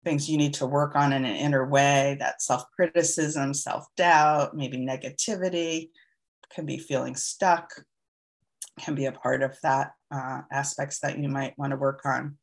things 0.03 0.29
you 0.29 0.37
need 0.37 0.53
to 0.55 0.65
work 0.65 0.95
on 0.95 1.13
in 1.13 1.25
an 1.25 1.35
inner 1.35 1.67
way 1.67 2.15
that 2.19 2.41
self 2.41 2.63
criticism, 2.75 3.53
self 3.53 3.85
doubt, 3.97 4.55
maybe 4.55 4.77
negativity, 4.77 5.89
can 6.53 6.65
be 6.65 6.77
feeling 6.77 7.15
stuck, 7.15 7.71
can 8.79 8.95
be 8.95 9.05
a 9.05 9.11
part 9.11 9.43
of 9.43 9.57
that 9.63 9.91
uh, 10.11 10.41
aspects 10.51 10.99
that 10.99 11.19
you 11.19 11.27
might 11.27 11.57
want 11.57 11.71
to 11.71 11.77
work 11.77 12.01
on. 12.05 12.37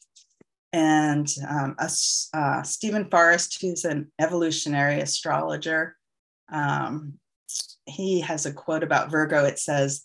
And 0.72 1.28
um, 1.48 1.76
a, 1.78 1.90
uh, 2.34 2.62
Steven 2.62 3.08
Forrest, 3.10 3.60
who's 3.60 3.84
an 3.84 4.10
evolutionary 4.18 5.00
astrologer, 5.00 5.96
um, 6.50 7.18
he 7.86 8.20
has 8.20 8.46
a 8.46 8.52
quote 8.52 8.82
about 8.82 9.10
Virgo. 9.10 9.44
It 9.44 9.58
says, 9.58 10.04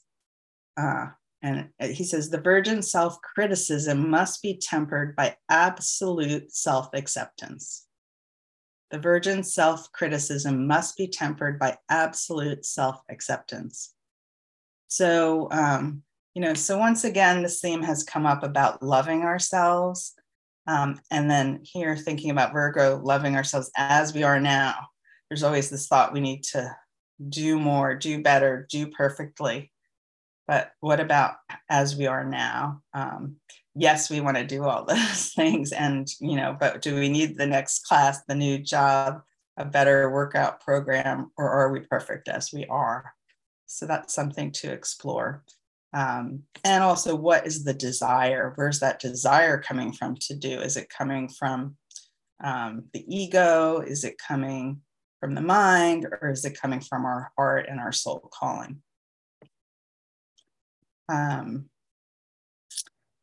uh, 0.80 1.08
and 1.42 1.70
he 1.80 2.04
says, 2.04 2.30
the 2.30 2.42
virgin 2.42 2.82
self 2.82 3.22
criticism 3.22 4.10
must 4.10 4.42
be 4.42 4.58
tempered 4.58 5.16
by 5.16 5.36
absolute 5.50 6.52
self 6.52 6.90
acceptance. 6.94 7.86
The 8.90 9.00
virgin 9.00 9.44
self 9.44 9.92
criticism 9.92 10.68
must 10.68 10.98
be 10.98 11.08
tempered 11.08 11.60
by 11.60 11.78
absolute 11.90 12.66
self 12.66 13.02
acceptance. 13.10 13.94
So, 14.88 15.50
um, 15.52 16.04
you 16.34 16.42
know, 16.42 16.54
so 16.54 16.78
once 16.78 17.04
again, 17.04 17.44
this 17.44 17.60
theme 17.60 17.84
has 17.84 18.04
come 18.04 18.26
up 18.26 18.44
about 18.44 18.82
loving 18.82 19.24
ourselves. 19.24 20.14
Um, 20.66 21.00
and 21.12 21.30
then 21.30 21.62
here, 21.64 21.96
thinking 21.96 22.30
about 22.30 22.52
Virgo, 22.52 23.00
loving 23.04 23.36
ourselves 23.36 23.72
as 23.78 24.14
we 24.14 24.24
are 24.24 24.40
now. 24.40 24.76
There's 25.30 25.44
always 25.44 25.70
this 25.70 25.88
thought 25.88 26.14
we 26.14 26.20
need 26.20 26.44
to 26.46 26.76
do 27.30 27.60
more, 27.60 27.96
do 27.96 28.22
better, 28.22 28.68
do 28.70 28.88
perfectly. 28.88 29.72
But 30.48 30.72
what 30.80 31.00
about 31.00 31.36
as 31.70 31.96
we 31.96 32.08
are 32.08 32.24
now? 32.24 32.82
Um, 32.94 33.38
yes 33.80 34.10
we 34.10 34.20
want 34.22 34.36
to 34.36 34.44
do 34.44 34.64
all 34.64 34.86
those 34.88 35.32
things 35.34 35.72
and 35.72 36.08
you 36.20 36.36
know 36.36 36.58
but 36.60 36.82
do 36.82 36.96
we 36.96 37.08
need 37.10 37.38
the 37.38 37.46
next 37.46 37.86
class 37.86 38.24
the 38.28 38.34
new 38.34 38.58
job 38.58 39.22
a 39.58 39.66
better 39.66 40.10
workout 40.10 40.62
program 40.62 41.32
or 41.38 41.50
are 41.50 41.72
we 41.72 41.80
perfect 41.82 42.28
as 42.28 42.54
we 42.54 42.66
are? 42.68 43.14
So 43.66 43.86
that's 43.86 44.14
something 44.14 44.52
to 44.54 44.72
explore. 44.72 45.44
Um, 45.94 46.44
and 46.64 46.84
also 46.84 47.16
what 47.16 47.48
is 47.48 47.64
the 47.64 47.74
desire? 47.74 48.54
Where's 48.56 48.80
that 48.80 49.00
desire 49.00 49.60
coming 49.60 49.92
from 49.92 50.16
to 50.22 50.36
do? 50.36 50.62
Is 50.62 50.78
it 50.78 50.90
coming 50.90 51.28
from 51.28 51.76
um, 52.44 52.86
the 52.94 53.04
ego? 53.08 53.80
Is 53.80 54.04
it 54.04 54.18
coming 54.20 54.82
from 55.28 55.36
the 55.36 55.42
mind 55.42 56.08
or 56.22 56.30
is 56.30 56.46
it 56.46 56.58
coming 56.58 56.80
from 56.80 57.04
our 57.04 57.34
heart 57.36 57.66
and 57.68 57.82
our 57.82 57.92
soul 57.92 58.30
calling 58.32 58.82
um, 61.10 61.66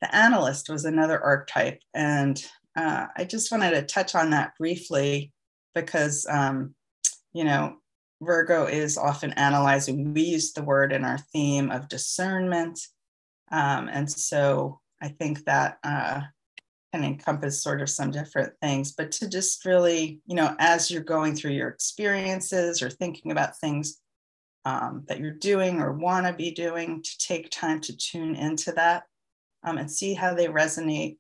the 0.02 0.14
analyst 0.14 0.68
was 0.68 0.84
another 0.84 1.18
archetype. 1.18 1.80
And 1.94 2.44
uh, 2.76 3.06
I 3.16 3.24
just 3.24 3.50
wanted 3.50 3.70
to 3.70 3.82
touch 3.82 4.14
on 4.14 4.30
that 4.30 4.52
briefly 4.58 5.32
because, 5.74 6.26
um, 6.30 6.74
you 7.32 7.44
know, 7.44 7.76
Virgo 8.20 8.66
is 8.66 8.98
often 8.98 9.32
analyzing. 9.32 10.12
We 10.12 10.22
use 10.24 10.52
the 10.52 10.62
word 10.62 10.92
in 10.92 11.04
our 11.04 11.18
theme 11.32 11.70
of 11.70 11.88
discernment. 11.88 12.80
Um, 13.50 13.88
and 13.88 14.10
so 14.10 14.80
I 15.00 15.08
think 15.08 15.44
that 15.46 15.78
uh, 15.82 16.20
can 16.94 17.04
encompass 17.04 17.60
sort 17.60 17.82
of 17.82 17.90
some 17.90 18.12
different 18.12 18.52
things, 18.62 18.92
but 18.92 19.10
to 19.10 19.28
just 19.28 19.64
really, 19.64 20.20
you 20.26 20.36
know, 20.36 20.54
as 20.60 20.92
you're 20.92 21.02
going 21.02 21.34
through 21.34 21.50
your 21.50 21.68
experiences 21.68 22.82
or 22.82 22.88
thinking 22.88 23.32
about 23.32 23.58
things, 23.58 24.00
um, 24.64 25.02
that 25.08 25.18
you're 25.18 25.32
doing 25.32 25.80
or 25.80 25.92
want 25.92 26.24
to 26.24 26.32
be 26.32 26.52
doing 26.52 27.02
to 27.02 27.18
take 27.18 27.50
time 27.50 27.80
to 27.80 27.96
tune 27.96 28.36
into 28.36 28.70
that 28.72 29.02
um, 29.64 29.76
and 29.76 29.90
see 29.90 30.14
how 30.14 30.34
they 30.34 30.46
resonate. 30.46 31.16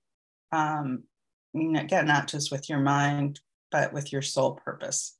Um, 0.52 1.02
again, 1.54 2.06
not 2.06 2.28
just 2.28 2.52
with 2.52 2.70
your 2.70 2.78
mind, 2.78 3.40
but 3.72 3.92
with 3.92 4.12
your 4.12 4.22
soul 4.22 4.54
purpose. 4.64 5.16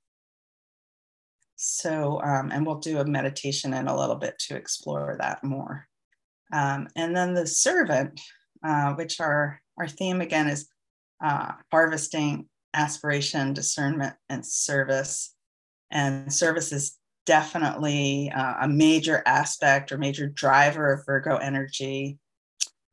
So, 1.57 2.23
um, 2.23 2.53
and 2.53 2.65
we'll 2.65 2.79
do 2.79 3.01
a 3.01 3.05
meditation 3.05 3.75
in 3.75 3.89
a 3.89 3.97
little 3.97 4.17
bit 4.17 4.39
to 4.47 4.57
explore 4.57 5.17
that 5.19 5.43
more. 5.43 5.89
Um, 6.53 6.87
and 6.95 7.17
then 7.17 7.35
the 7.35 7.47
servant, 7.47 8.21
uh, 8.63 8.93
which 8.93 9.21
our, 9.21 9.61
our 9.79 9.89
theme 9.89 10.21
again 10.21 10.49
is 10.49 10.69
uh, 11.23 11.53
harvesting 11.71 12.49
aspiration, 12.75 13.53
discernment, 13.53 14.15
and 14.29 14.45
service. 14.45 15.35
And 15.91 16.33
service 16.33 16.73
is 16.73 16.99
definitely 17.27 18.31
uh, 18.35 18.55
a 18.63 18.69
major 18.69 19.23
aspect 19.27 19.93
or 19.93 19.99
major 19.99 20.29
driver 20.29 20.93
of 20.93 21.07
Virgo 21.07 21.37
energy. 21.37 22.19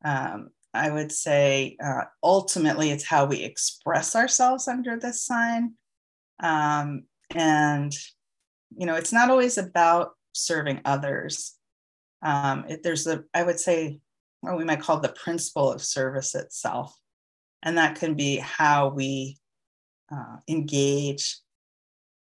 Um, 0.04 0.50
I 0.74 0.90
would 0.90 1.12
say 1.12 1.76
uh, 1.84 2.04
ultimately 2.22 2.90
it's 2.90 3.04
how 3.04 3.26
we 3.26 3.42
express 3.42 4.16
ourselves 4.16 4.68
under 4.68 4.98
this 4.98 5.22
sign. 5.22 5.74
Um, 6.42 7.04
and, 7.34 7.92
you 8.76 8.86
know, 8.86 8.94
it's 8.94 9.12
not 9.12 9.30
always 9.30 9.58
about 9.58 10.12
serving 10.32 10.80
others. 10.84 11.54
Um, 12.22 12.64
it, 12.68 12.82
there's 12.82 13.06
a, 13.06 13.24
I 13.34 13.42
would 13.42 13.60
say, 13.60 14.00
what 14.42 14.58
we 14.58 14.64
might 14.64 14.80
call 14.80 15.00
the 15.00 15.08
principle 15.08 15.72
of 15.72 15.82
service 15.82 16.34
itself. 16.34 16.94
And 17.62 17.78
that 17.78 17.96
can 17.96 18.14
be 18.14 18.36
how 18.36 18.88
we 18.88 19.38
uh, 20.12 20.36
engage 20.48 21.38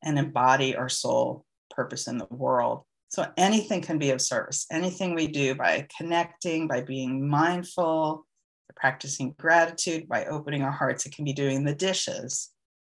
and 0.02 0.18
embody 0.18 0.75
our 0.75 0.88
soul 0.88 1.44
purpose 1.70 2.08
in 2.08 2.18
the 2.18 2.26
world. 2.30 2.82
So 3.08 3.26
anything 3.37 3.82
can 3.82 3.99
be 3.99 4.11
of 4.11 4.20
service. 4.20 4.66
Anything 4.73 5.14
we 5.14 5.28
do 5.28 5.54
by 5.54 5.87
connecting, 5.96 6.66
by 6.66 6.80
being 6.80 7.28
mindful, 7.28 8.26
practicing 8.75 9.35
gratitude, 9.38 10.08
by 10.08 10.25
opening 10.26 10.62
our 10.62 10.70
hearts. 10.70 11.06
It 11.06 11.14
can 11.14 11.25
be 11.25 11.32
doing 11.32 11.64
the 11.64 11.75
dishes. 11.75 12.50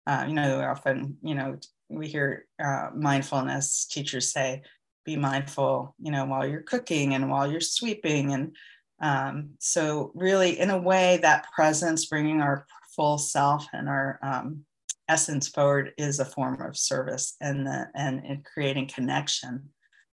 Uh, 0.07 0.25
you 0.27 0.33
know, 0.33 0.61
often, 0.61 1.17
you 1.21 1.35
know, 1.35 1.57
we 1.89 2.07
hear 2.07 2.45
uh, 2.63 2.89
mindfulness 2.95 3.85
teachers 3.85 4.31
say, 4.31 4.63
be 5.05 5.15
mindful, 5.15 5.95
you 5.99 6.11
know, 6.11 6.25
while 6.25 6.47
you're 6.47 6.61
cooking 6.61 7.13
and 7.13 7.29
while 7.29 7.51
you're 7.51 7.59
sweeping. 7.61 8.33
And 8.33 8.55
um, 9.01 9.51
so, 9.59 10.11
really, 10.13 10.59
in 10.59 10.69
a 10.69 10.77
way, 10.77 11.19
that 11.21 11.47
presence, 11.53 12.05
bringing 12.05 12.41
our 12.41 12.65
full 12.95 13.17
self 13.17 13.65
and 13.73 13.89
our 13.89 14.19
um, 14.21 14.63
essence 15.09 15.47
forward 15.47 15.91
is 15.97 16.19
a 16.19 16.25
form 16.25 16.61
of 16.61 16.77
service 16.77 17.35
and 17.41 17.65
the, 17.65 17.87
and 17.95 18.23
in 18.25 18.43
creating 18.43 18.87
connection 18.87 19.69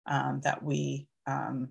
um, 0.07 0.40
that 0.45 0.62
we 0.62 1.09
um, 1.26 1.71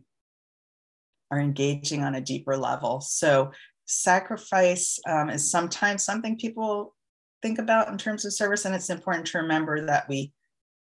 are 1.32 1.40
engaging 1.40 2.04
on 2.04 2.16
a 2.16 2.22
deeper 2.22 2.58
level. 2.58 3.00
So 3.00 3.52
sacrifice 3.86 5.00
um, 5.08 5.30
is 5.30 5.50
sometimes 5.50 6.04
something 6.04 6.38
people 6.38 6.94
think 7.42 7.60
about 7.60 7.88
in 7.88 7.98
terms 7.98 8.26
of 8.26 8.34
service, 8.34 8.66
and 8.66 8.76
it's 8.76 8.90
important 8.90 9.28
to 9.28 9.40
remember 9.40 9.86
that 9.86 10.10
we 10.10 10.34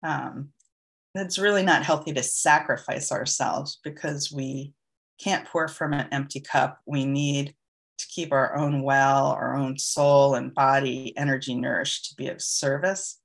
um, 0.04 0.50
it's 1.16 1.40
really 1.40 1.64
not 1.64 1.84
healthy 1.84 2.14
to 2.14 2.24
sacrifice 2.24 3.12
ourselves 3.12 3.80
because 3.84 4.32
we 4.32 4.74
can't 5.18 5.48
pour 5.48 5.68
from 5.68 5.94
an 5.94 6.08
empty 6.12 6.40
cup. 6.40 6.80
We 6.86 7.06
need 7.06 7.56
to 7.98 8.08
keep 8.08 8.32
our 8.32 8.56
own 8.56 8.84
well, 8.84 9.28
our 9.28 9.56
own 9.56 9.78
soul 9.78 10.36
and 10.36 10.54
body 10.54 11.14
energy 11.18 11.56
nourished 11.56 12.10
to 12.10 12.16
be 12.16 12.28
of 12.28 12.42
service. 12.42 13.20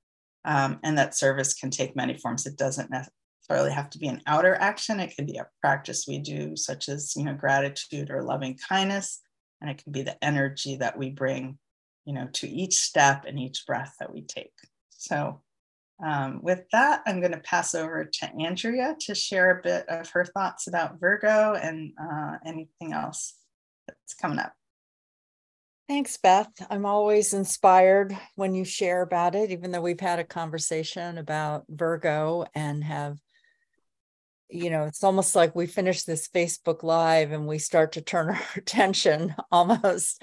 Um, 0.45 0.79
and 0.83 0.97
that 0.97 1.15
service 1.15 1.53
can 1.53 1.69
take 1.69 1.95
many 1.95 2.17
forms. 2.17 2.45
It 2.45 2.57
doesn't 2.57 2.89
necessarily 2.89 3.71
have 3.71 3.89
to 3.91 3.99
be 3.99 4.07
an 4.07 4.21
outer 4.27 4.55
action. 4.55 4.99
It 4.99 5.15
can 5.15 5.25
be 5.25 5.37
a 5.37 5.47
practice 5.61 6.05
we 6.07 6.19
do, 6.19 6.55
such 6.55 6.89
as 6.89 7.15
you 7.15 7.23
know 7.23 7.33
gratitude 7.33 8.09
or 8.09 8.23
loving 8.23 8.57
kindness, 8.57 9.21
and 9.61 9.69
it 9.69 9.81
can 9.81 9.93
be 9.93 10.01
the 10.01 10.21
energy 10.23 10.75
that 10.77 10.97
we 10.97 11.11
bring, 11.11 11.57
you 12.05 12.13
know, 12.13 12.27
to 12.33 12.49
each 12.49 12.75
step 12.75 13.23
and 13.25 13.39
each 13.39 13.65
breath 13.65 13.95
that 13.99 14.13
we 14.13 14.21
take. 14.21 14.51
So, 14.89 15.42
um, 16.05 16.39
with 16.41 16.63
that, 16.71 17.01
I'm 17.05 17.19
going 17.19 17.31
to 17.31 17.39
pass 17.39 17.73
over 17.73 18.03
to 18.03 18.31
Andrea 18.39 18.95
to 19.01 19.15
share 19.15 19.57
a 19.57 19.61
bit 19.61 19.87
of 19.87 20.09
her 20.09 20.25
thoughts 20.25 20.67
about 20.67 20.99
Virgo 20.99 21.53
and 21.53 21.93
uh, 22.01 22.37
anything 22.45 22.93
else 22.93 23.35
that's 23.87 24.13
coming 24.13 24.39
up. 24.39 24.53
Thanks, 25.87 26.17
Beth. 26.17 26.49
I'm 26.69 26.85
always 26.85 27.33
inspired 27.33 28.17
when 28.35 28.55
you 28.55 28.63
share 28.63 29.01
about 29.01 29.35
it, 29.35 29.51
even 29.51 29.71
though 29.71 29.81
we've 29.81 29.99
had 29.99 30.19
a 30.19 30.23
conversation 30.23 31.17
about 31.17 31.65
Virgo 31.69 32.45
and 32.55 32.83
have, 32.83 33.17
you 34.53 34.69
know, 34.69 34.83
it's 34.83 35.03
almost 35.03 35.35
like 35.35 35.55
we 35.55 35.65
finish 35.65 36.03
this 36.03 36.27
Facebook 36.27 36.83
Live 36.83 37.31
and 37.31 37.47
we 37.47 37.57
start 37.57 37.93
to 37.93 38.01
turn 38.01 38.29
our 38.35 38.39
attention 38.55 39.33
almost 39.51 40.21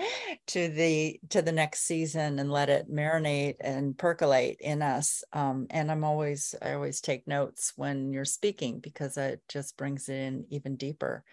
to 0.49 0.69
the 0.69 1.19
to 1.31 1.43
the 1.43 1.53
next 1.53 1.81
season 1.81 2.39
and 2.39 2.51
let 2.51 2.71
it 2.71 2.91
marinate 2.91 3.57
and 3.61 3.99
percolate 3.99 4.59
in 4.61 4.83
us. 4.83 5.25
Um, 5.33 5.67
and 5.71 5.91
I'm 5.91 6.05
always 6.05 6.55
I 6.63 6.75
always 6.75 7.01
take 7.01 7.27
notes 7.27 7.73
when 7.75 8.13
you're 8.13 8.25
speaking 8.25 8.79
because 8.79 9.17
it 9.17 9.43
just 9.49 9.77
brings 9.77 10.09
it 10.09 10.15
in 10.15 10.47
even 10.51 10.77
deeper. 10.77 11.25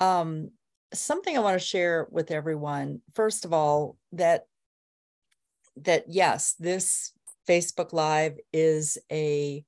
Um, 0.00 0.50
something 0.92 1.36
I 1.36 1.40
want 1.40 1.60
to 1.60 1.64
share 1.64 2.08
with 2.10 2.32
everyone. 2.32 3.00
First 3.14 3.44
of 3.44 3.52
all, 3.52 3.96
that 4.12 4.42
that 5.76 6.06
yes, 6.08 6.54
this 6.58 7.12
Facebook 7.48 7.92
Live 7.92 8.36
is 8.52 8.98
a 9.12 9.64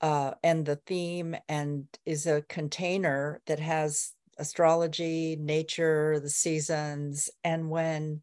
uh, 0.00 0.32
and 0.42 0.64
the 0.64 0.76
theme 0.86 1.36
and 1.48 1.86
is 2.06 2.26
a 2.26 2.42
container 2.42 3.40
that 3.46 3.58
has 3.58 4.12
astrology, 4.38 5.36
nature, 5.36 6.20
the 6.20 6.30
seasons, 6.30 7.28
and 7.42 7.68
when 7.70 8.22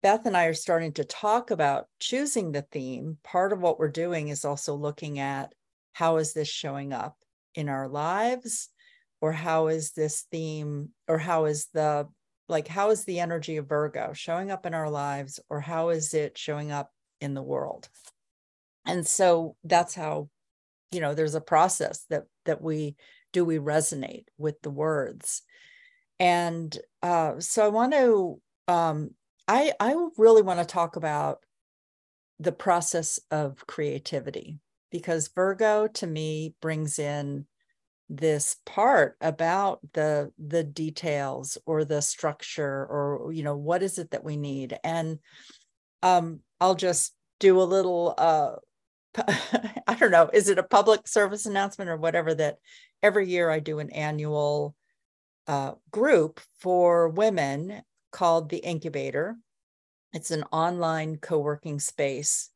Beth 0.00 0.26
and 0.26 0.36
I 0.36 0.44
are 0.44 0.54
starting 0.54 0.92
to 0.92 1.04
talk 1.04 1.50
about 1.50 1.88
choosing 1.98 2.52
the 2.52 2.62
theme, 2.70 3.18
part 3.24 3.52
of 3.52 3.60
what 3.60 3.80
we're 3.80 3.88
doing 3.88 4.28
is 4.28 4.44
also 4.44 4.74
looking 4.76 5.18
at 5.18 5.52
how 5.92 6.18
is 6.18 6.34
this 6.34 6.48
showing 6.48 6.92
up 6.92 7.16
in 7.56 7.68
our 7.68 7.88
lives 7.88 8.68
or 9.20 9.32
how 9.32 9.66
is 9.66 9.90
this 9.92 10.24
theme 10.30 10.90
or 11.08 11.18
how 11.18 11.46
is 11.46 11.66
the 11.74 12.06
like 12.48 12.68
how 12.68 12.90
is 12.90 13.04
the 13.04 13.18
energy 13.18 13.56
of 13.56 13.68
Virgo 13.68 14.12
showing 14.14 14.50
up 14.50 14.64
in 14.64 14.72
our 14.72 14.88
lives 14.88 15.40
or 15.50 15.60
how 15.60 15.88
is 15.88 16.14
it 16.14 16.38
showing 16.38 16.70
up 16.70 16.92
in 17.20 17.34
the 17.34 17.42
world? 17.42 17.88
And 18.86 19.06
so 19.06 19.56
that's 19.64 19.94
how 19.94 20.28
you 20.90 21.00
know 21.00 21.14
there's 21.14 21.34
a 21.34 21.40
process 21.40 22.04
that 22.10 22.24
that 22.44 22.62
we 22.62 22.96
do 23.32 23.44
we 23.44 23.58
resonate 23.58 24.24
with 24.38 24.60
the 24.62 24.70
words? 24.70 25.42
And 26.20 26.76
uh, 27.02 27.38
so 27.38 27.64
i 27.64 27.68
want 27.68 27.92
to 27.92 28.40
um, 28.66 29.10
i 29.46 29.72
i 29.80 29.94
really 30.16 30.42
want 30.42 30.58
to 30.60 30.64
talk 30.64 30.96
about 30.96 31.38
the 32.40 32.52
process 32.52 33.20
of 33.30 33.66
creativity 33.66 34.58
because 34.90 35.28
virgo 35.34 35.86
to 35.88 36.06
me 36.06 36.54
brings 36.60 36.98
in 36.98 37.46
this 38.08 38.56
part 38.64 39.16
about 39.20 39.80
the 39.92 40.32
the 40.38 40.64
details 40.64 41.58
or 41.66 41.84
the 41.84 42.00
structure 42.00 42.86
or 42.86 43.30
you 43.32 43.42
know 43.42 43.56
what 43.56 43.82
is 43.82 43.98
it 43.98 44.10
that 44.12 44.24
we 44.24 44.36
need? 44.36 44.78
And 44.82 45.18
um 46.02 46.40
i'll 46.60 46.74
just 46.74 47.14
do 47.38 47.60
a 47.60 47.64
little 47.64 48.14
uh 48.16 48.52
I 49.86 49.94
don't 49.98 50.10
know, 50.10 50.30
is 50.32 50.48
it 50.48 50.58
a 50.58 50.62
public 50.62 51.08
service 51.08 51.46
announcement 51.46 51.90
or 51.90 51.96
whatever 51.96 52.34
that 52.34 52.58
every 53.02 53.28
year 53.28 53.50
I 53.50 53.60
do 53.60 53.78
an 53.78 53.90
annual 53.90 54.74
uh, 55.46 55.72
group 55.90 56.40
for 56.58 57.08
women 57.08 57.82
called 58.12 58.48
the 58.48 58.58
Incubator. 58.58 59.36
It's 60.12 60.30
an 60.30 60.44
online 60.52 61.16
co 61.16 61.38
working 61.38 61.80
space 61.80 62.50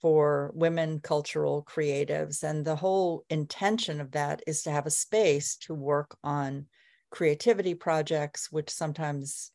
for 0.00 0.52
women 0.54 1.00
cultural 1.00 1.64
creatives. 1.64 2.42
And 2.42 2.64
the 2.64 2.76
whole 2.76 3.24
intention 3.30 4.00
of 4.00 4.12
that 4.12 4.42
is 4.46 4.62
to 4.62 4.70
have 4.70 4.86
a 4.86 4.90
space 4.90 5.56
to 5.58 5.74
work 5.74 6.16
on 6.22 6.66
creativity 7.10 7.74
projects, 7.74 8.52
which 8.52 8.70
sometimes 8.70 9.50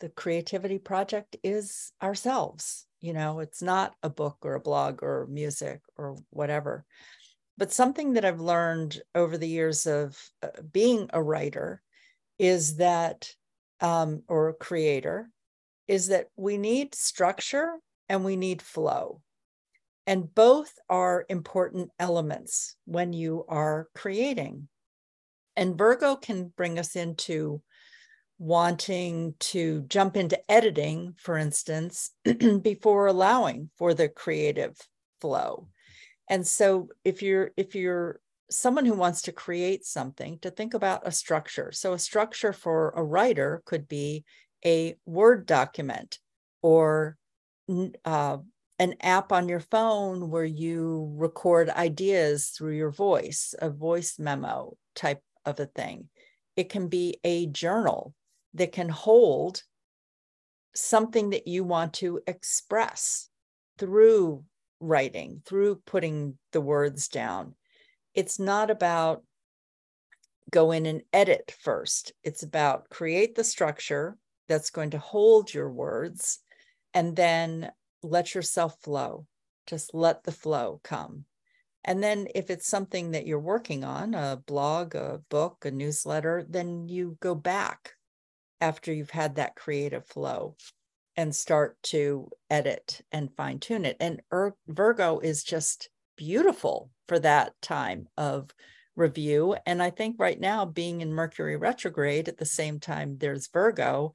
the 0.00 0.08
creativity 0.08 0.78
project 0.78 1.36
is 1.42 1.92
ourselves 2.02 2.86
you 3.00 3.12
know 3.12 3.40
it's 3.40 3.62
not 3.62 3.94
a 4.02 4.10
book 4.10 4.38
or 4.42 4.54
a 4.54 4.60
blog 4.60 5.02
or 5.02 5.26
music 5.30 5.80
or 5.96 6.16
whatever. 6.30 6.84
But 7.58 7.72
something 7.72 8.14
that 8.14 8.24
i've 8.24 8.40
learned 8.40 9.00
over 9.14 9.36
the 9.36 9.48
years 9.48 9.86
of 9.86 10.18
uh, 10.42 10.48
being 10.72 11.10
a 11.12 11.22
writer 11.22 11.82
is 12.38 12.76
that 12.76 13.30
um, 13.80 14.22
or 14.28 14.48
a 14.48 14.54
creator 14.54 15.30
is 15.88 16.08
that 16.08 16.28
we 16.36 16.56
need 16.56 16.94
structure 16.94 17.74
and 18.08 18.24
we 18.24 18.36
need 18.36 18.62
flow. 18.62 19.20
And 20.06 20.34
both 20.34 20.72
are 20.88 21.26
important 21.28 21.90
elements 21.98 22.76
when 22.84 23.12
you 23.12 23.44
are 23.48 23.88
creating. 23.94 24.68
And 25.56 25.76
virgo 25.76 26.16
can 26.16 26.52
bring 26.56 26.78
us 26.78 26.96
into 26.96 27.62
wanting 28.40 29.34
to 29.38 29.82
jump 29.82 30.16
into 30.16 30.50
editing, 30.50 31.14
for 31.18 31.36
instance, 31.36 32.10
before 32.62 33.06
allowing 33.06 33.68
for 33.76 33.92
the 33.92 34.08
creative 34.08 34.74
flow. 35.20 35.68
And 36.26 36.46
so 36.46 36.88
if 37.04 37.22
you're 37.22 37.50
if 37.58 37.74
you're 37.74 38.18
someone 38.50 38.86
who 38.86 38.94
wants 38.94 39.22
to 39.22 39.32
create 39.32 39.84
something, 39.84 40.38
to 40.38 40.50
think 40.50 40.72
about 40.72 41.06
a 41.06 41.12
structure. 41.12 41.70
So 41.70 41.92
a 41.92 41.98
structure 41.98 42.54
for 42.54 42.94
a 42.96 43.04
writer 43.04 43.62
could 43.66 43.86
be 43.86 44.24
a 44.64 44.96
Word 45.04 45.44
document 45.44 46.18
or 46.62 47.18
uh, 48.06 48.38
an 48.78 48.94
app 49.02 49.32
on 49.32 49.50
your 49.50 49.60
phone 49.60 50.30
where 50.30 50.46
you 50.46 51.12
record 51.16 51.68
ideas 51.68 52.48
through 52.48 52.76
your 52.76 52.90
voice, 52.90 53.54
a 53.58 53.68
voice 53.68 54.18
memo 54.18 54.76
type 54.94 55.22
of 55.44 55.60
a 55.60 55.66
thing. 55.66 56.08
It 56.56 56.70
can 56.70 56.88
be 56.88 57.18
a 57.22 57.46
journal 57.46 58.14
that 58.54 58.72
can 58.72 58.88
hold 58.88 59.62
something 60.74 61.30
that 61.30 61.46
you 61.46 61.64
want 61.64 61.94
to 61.94 62.20
express 62.26 63.28
through 63.78 64.44
writing, 64.80 65.42
through 65.44 65.76
putting 65.86 66.38
the 66.52 66.60
words 66.60 67.08
down. 67.08 67.54
It's 68.14 68.38
not 68.38 68.70
about 68.70 69.22
go 70.50 70.72
in 70.72 70.86
and 70.86 71.02
edit 71.12 71.54
first. 71.60 72.12
It's 72.24 72.42
about 72.42 72.88
create 72.90 73.34
the 73.34 73.44
structure 73.44 74.16
that's 74.48 74.70
going 74.70 74.90
to 74.90 74.98
hold 74.98 75.52
your 75.52 75.70
words 75.70 76.40
and 76.92 77.14
then 77.14 77.70
let 78.02 78.34
yourself 78.34 78.76
flow. 78.82 79.26
Just 79.66 79.94
let 79.94 80.24
the 80.24 80.32
flow 80.32 80.80
come. 80.82 81.24
And 81.84 82.02
then 82.02 82.26
if 82.34 82.50
it's 82.50 82.66
something 82.66 83.12
that 83.12 83.26
you're 83.26 83.38
working 83.38 83.84
on, 83.84 84.14
a 84.14 84.42
blog, 84.46 84.94
a 84.94 85.20
book, 85.30 85.64
a 85.64 85.70
newsletter, 85.70 86.44
then 86.48 86.88
you 86.88 87.16
go 87.20 87.34
back 87.34 87.92
after 88.60 88.92
you've 88.92 89.10
had 89.10 89.36
that 89.36 89.56
creative 89.56 90.06
flow 90.06 90.56
and 91.16 91.34
start 91.34 91.76
to 91.82 92.30
edit 92.48 93.00
and 93.12 93.34
fine 93.36 93.58
tune 93.58 93.84
it. 93.84 93.96
And 94.00 94.20
Virgo 94.68 95.18
is 95.18 95.44
just 95.44 95.88
beautiful 96.16 96.90
for 97.08 97.18
that 97.18 97.52
time 97.60 98.08
of 98.16 98.50
review. 98.96 99.56
And 99.66 99.82
I 99.82 99.90
think 99.90 100.16
right 100.18 100.38
now, 100.38 100.64
being 100.64 101.00
in 101.00 101.12
Mercury 101.12 101.56
retrograde 101.56 102.28
at 102.28 102.38
the 102.38 102.44
same 102.44 102.80
time 102.80 103.16
there's 103.18 103.48
Virgo, 103.48 104.12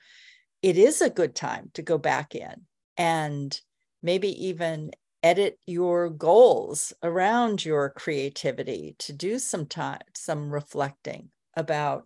it 0.61 0.77
is 0.77 1.01
a 1.01 1.09
good 1.09 1.35
time 1.35 1.69
to 1.73 1.81
go 1.81 1.97
back 1.97 2.35
in 2.35 2.65
and 2.97 3.59
maybe 4.01 4.47
even 4.47 4.91
edit 5.21 5.59
your 5.65 6.09
goals 6.09 6.93
around 7.01 7.65
your 7.65 7.89
creativity 7.89 8.95
to 8.99 9.11
do 9.11 9.39
some 9.39 9.65
time 9.65 10.01
some 10.13 10.51
reflecting 10.51 11.29
about 11.55 12.05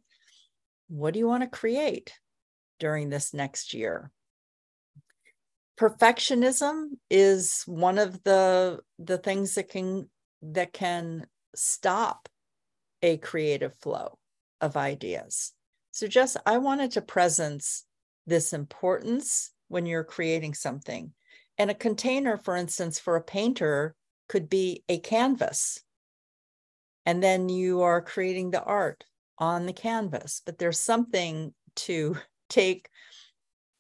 what 0.88 1.14
do 1.14 1.20
you 1.20 1.28
want 1.28 1.44
to 1.44 1.50
create 1.50 2.14
during 2.80 3.10
this 3.10 3.34
next 3.34 3.74
year. 3.74 4.12
Perfectionism 5.80 6.98
is 7.10 7.64
one 7.66 7.98
of 7.98 8.22
the 8.24 8.80
the 8.98 9.18
things 9.18 9.56
that 9.56 9.70
can 9.70 10.10
that 10.42 10.74
can 10.74 11.26
stop 11.56 12.28
a 13.02 13.18
creative 13.18 13.76
flow 13.76 14.18
of 14.62 14.76
ideas. 14.76 15.54
So 15.92 16.08
just 16.08 16.38
I 16.46 16.58
wanted 16.58 16.92
to 16.92 17.02
presence 17.02 17.86
this 18.26 18.54
importance 18.54 19.52
when 19.70 19.86
you're 19.86 20.04
creating 20.04 20.54
something. 20.54 21.14
And 21.58 21.72
a 21.72 21.76
container, 21.76 22.38
for 22.38 22.56
instance, 22.56 23.00
for 23.00 23.16
a 23.16 23.24
painter 23.24 23.96
could 24.28 24.50
be 24.50 24.84
a 24.88 25.00
canvas. 25.00 25.82
And 27.06 27.24
then 27.24 27.50
you 27.50 27.82
are 27.82 28.02
creating 28.02 28.52
the 28.52 28.64
art 28.64 29.04
on 29.38 29.66
the 29.66 29.74
canvas. 29.74 30.42
But 30.46 30.58
there's 30.58 30.80
something 30.80 31.54
to 31.78 32.18
take 32.50 32.90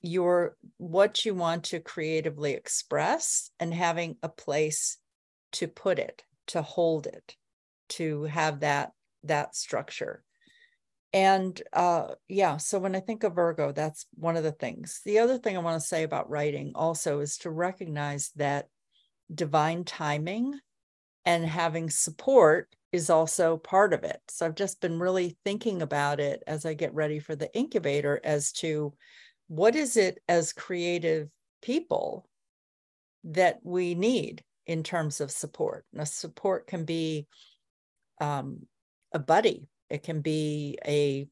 your 0.01 0.55
what 0.77 1.25
you 1.25 1.35
want 1.35 1.65
to 1.65 1.79
creatively 1.79 2.53
express 2.53 3.51
and 3.59 3.73
having 3.73 4.15
a 4.23 4.29
place 4.29 4.97
to 5.51 5.67
put 5.67 5.99
it 5.99 6.23
to 6.47 6.61
hold 6.61 7.05
it 7.07 7.35
to 7.89 8.23
have 8.23 8.61
that 8.61 8.91
that 9.23 9.55
structure. 9.55 10.23
And 11.11 11.59
uh 11.73 12.09
yeah 12.27 12.57
so 12.57 12.77
when 12.79 12.95
i 12.95 12.99
think 12.99 13.23
of 13.23 13.33
virgo 13.35 13.71
that's 13.71 14.05
one 14.13 14.37
of 14.37 14.43
the 14.43 14.51
things. 14.51 15.01
The 15.05 15.19
other 15.19 15.37
thing 15.37 15.57
i 15.57 15.61
want 15.61 15.81
to 15.81 15.87
say 15.87 16.03
about 16.03 16.29
writing 16.29 16.71
also 16.75 17.19
is 17.19 17.39
to 17.39 17.49
recognize 17.49 18.31
that 18.35 18.67
divine 19.33 19.83
timing 19.83 20.59
and 21.25 21.45
having 21.45 21.89
support 21.89 22.73
is 22.91 23.09
also 23.09 23.57
part 23.57 23.93
of 23.93 24.03
it. 24.03 24.19
So 24.29 24.45
I've 24.45 24.55
just 24.55 24.81
been 24.81 24.99
really 24.99 25.37
thinking 25.45 25.81
about 25.81 26.19
it 26.19 26.41
as 26.47 26.65
I 26.65 26.73
get 26.73 26.93
ready 26.93 27.19
for 27.19 27.35
the 27.35 27.53
incubator 27.55 28.19
as 28.23 28.51
to 28.53 28.93
what 29.47 29.75
is 29.75 29.97
it 29.97 30.19
as 30.27 30.53
creative 30.53 31.29
people 31.61 32.27
that 33.23 33.59
we 33.63 33.95
need 33.95 34.43
in 34.65 34.83
terms 34.83 35.21
of 35.21 35.31
support. 35.31 35.85
Now, 35.93 36.03
support 36.03 36.67
can 36.67 36.85
be 36.85 37.27
um, 38.21 38.65
a 39.13 39.19
buddy, 39.19 39.67
it 39.89 40.03
can 40.03 40.21
be 40.21 40.77
a 40.85 41.27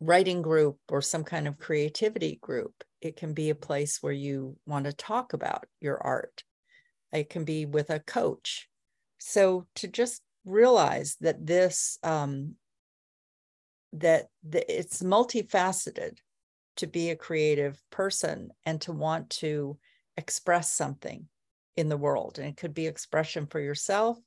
writing 0.00 0.42
group 0.42 0.78
or 0.90 1.00
some 1.00 1.24
kind 1.24 1.48
of 1.48 1.58
creativity 1.58 2.38
group. 2.42 2.84
It 3.00 3.16
can 3.16 3.32
be 3.32 3.50
a 3.50 3.54
place 3.54 3.98
where 4.02 4.12
you 4.12 4.56
want 4.66 4.84
to 4.84 4.92
talk 4.92 5.32
about 5.32 5.64
your 5.80 6.02
art. 6.02 6.44
It 7.12 7.30
can 7.30 7.44
be 7.44 7.64
with 7.64 7.90
a 7.90 8.00
coach. 8.00 8.68
So 9.26 9.66
to 9.76 9.88
just 9.88 10.22
realize 10.44 11.16
that 11.20 11.46
this 11.46 11.98
um, 12.02 12.56
that 13.94 14.26
the, 14.46 14.78
it's 14.78 15.02
multifaceted 15.02 16.18
to 16.76 16.86
be 16.86 17.10
a 17.10 17.16
creative 17.16 17.80
person 17.90 18.50
and 18.66 18.80
to 18.82 18.92
want 18.92 19.30
to 19.30 19.78
express 20.18 20.72
something 20.72 21.26
in 21.76 21.88
the 21.88 21.96
world 21.96 22.38
and 22.38 22.48
it 22.48 22.56
could 22.58 22.74
be 22.74 22.86
expression 22.86 23.46
for 23.46 23.60
yourself 23.60 24.18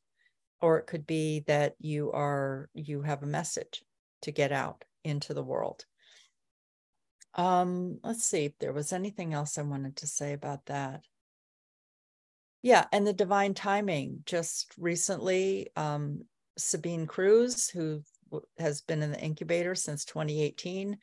or 0.61 0.79
it 0.79 0.87
could 0.87 1.05
be 1.05 1.41
that 1.47 1.75
you 1.79 2.11
are 2.11 2.67
you 2.73 3.03
have 3.03 3.21
a 3.23 3.27
message 3.27 3.83
to 4.23 4.31
get 4.31 4.51
out 4.51 4.83
into 5.03 5.33
the 5.33 5.43
world 5.43 5.85
Um, 7.35 7.99
let's 8.03 8.23
see 8.23 8.45
if 8.45 8.57
there 8.59 8.73
was 8.73 8.91
anything 8.91 9.33
else 9.33 9.57
I 9.57 9.61
wanted 9.61 9.97
to 9.97 10.07
say 10.07 10.33
about 10.33 10.65
that. 10.65 11.05
Yeah, 12.67 12.83
and 12.91 13.07
the 13.07 13.13
divine 13.13 13.53
timing. 13.53 14.23
Just 14.25 14.73
recently, 14.77 15.69
um, 15.77 16.25
Sabine 16.57 17.07
Cruz, 17.07 17.69
who 17.69 18.01
has 18.59 18.81
been 18.81 19.01
in 19.01 19.11
the 19.11 19.21
incubator 19.21 19.73
since 19.73 20.03
2018, 20.03 20.97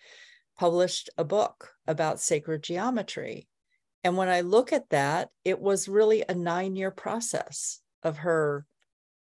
published 0.58 1.08
a 1.16 1.24
book 1.24 1.70
about 1.86 2.20
sacred 2.20 2.62
geometry. 2.62 3.48
And 4.02 4.18
when 4.18 4.28
I 4.28 4.42
look 4.42 4.74
at 4.74 4.90
that, 4.90 5.30
it 5.42 5.58
was 5.58 5.88
really 5.88 6.22
a 6.28 6.34
nine 6.34 6.76
year 6.76 6.90
process 6.90 7.80
of 8.02 8.18
her 8.18 8.66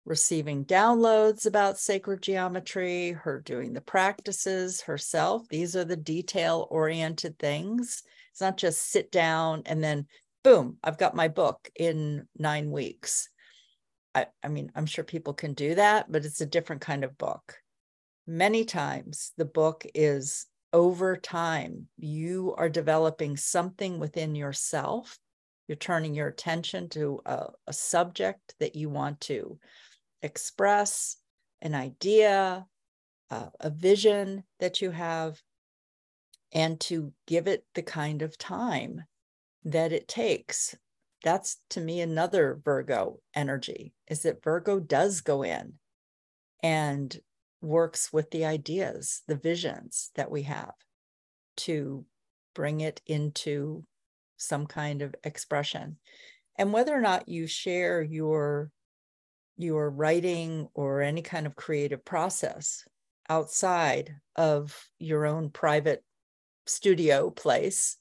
receiving 0.06 0.64
downloads 0.64 1.46
about 1.46 1.78
sacred 1.78 2.22
geometry, 2.22 3.12
her 3.12 3.42
doing 3.42 3.74
the 3.74 3.82
practices 3.82 4.80
herself. 4.80 5.46
These 5.50 5.76
are 5.76 5.84
the 5.84 5.98
detail 5.98 6.70
oriented 6.72 7.38
things. 7.38 8.02
It's 8.32 8.40
not 8.40 8.56
just 8.56 8.92
sit 8.92 9.12
down 9.12 9.64
and 9.66 9.84
then 9.84 10.08
boom, 10.50 10.78
I've 10.84 10.98
got 10.98 11.16
my 11.16 11.28
book 11.28 11.70
in 11.76 12.28
nine 12.36 12.72
weeks. 12.72 13.30
I, 14.16 14.26
I 14.44 14.48
mean, 14.48 14.72
I'm 14.74 14.88
sure 14.88 15.04
people 15.04 15.36
can 15.36 15.54
do 15.54 15.76
that, 15.76 16.12
but 16.12 16.26
it's 16.26 16.42
a 16.42 16.46
different 16.48 16.82
kind 16.82 17.04
of 17.04 17.20
book. 17.20 17.60
Many 18.26 18.66
times 18.66 19.32
the 19.38 19.46
book 19.46 19.86
is 19.94 20.48
over 20.74 21.16
time, 21.16 21.86
you 21.98 22.56
are 22.58 22.68
developing 22.68 23.38
something 23.38 24.00
within 24.00 24.34
yourself. 24.34 25.20
You're 25.68 25.76
turning 25.76 26.16
your 26.16 26.30
attention 26.30 26.90
to 26.90 27.22
a, 27.28 27.50
a 27.68 27.74
subject 27.74 28.56
that 28.60 28.76
you 28.76 28.90
want 28.90 29.22
to 29.22 29.60
express, 30.24 31.18
an 31.62 31.76
idea, 31.76 32.66
uh, 33.30 33.50
a 33.60 33.70
vision 33.70 34.46
that 34.60 34.82
you 34.82 34.90
have, 34.90 35.40
and 36.52 36.80
to 36.80 37.14
give 37.28 37.48
it 37.48 37.66
the 37.76 37.84
kind 37.84 38.24
of 38.24 38.36
time 38.36 39.04
that 39.64 39.92
it 39.92 40.08
takes. 40.08 40.76
That's 41.24 41.58
to 41.72 41.82
me 41.82 42.02
another 42.02 42.60
Virgo 42.64 43.20
energy 43.36 43.94
is 44.08 44.22
that 44.24 44.44
Virgo 44.44 44.80
does 44.80 45.22
go 45.22 45.44
in 45.44 45.74
and 46.64 47.18
works 47.62 48.14
with 48.14 48.32
the 48.32 48.46
ideas, 48.46 49.22
the 49.28 49.36
visions 49.36 50.12
that 50.16 50.32
we 50.32 50.44
have 50.44 50.74
to 51.58 52.06
bring 52.56 52.82
it 52.82 53.02
into 53.06 53.84
some 54.38 54.66
kind 54.66 55.02
of 55.02 55.14
expression. 55.24 55.98
And 56.58 56.72
whether 56.74 56.96
or 56.96 57.02
not 57.02 57.28
you 57.28 57.48
share 57.48 58.02
your 58.02 58.72
your 59.58 59.90
writing 59.90 60.70
or 60.74 61.02
any 61.02 61.22
kind 61.22 61.46
of 61.46 61.56
creative 61.56 62.04
process 62.06 62.86
outside 63.28 64.16
of 64.38 64.88
your 65.00 65.26
own 65.26 65.50
private 65.50 66.02
studio 66.66 67.30
place 67.30 67.98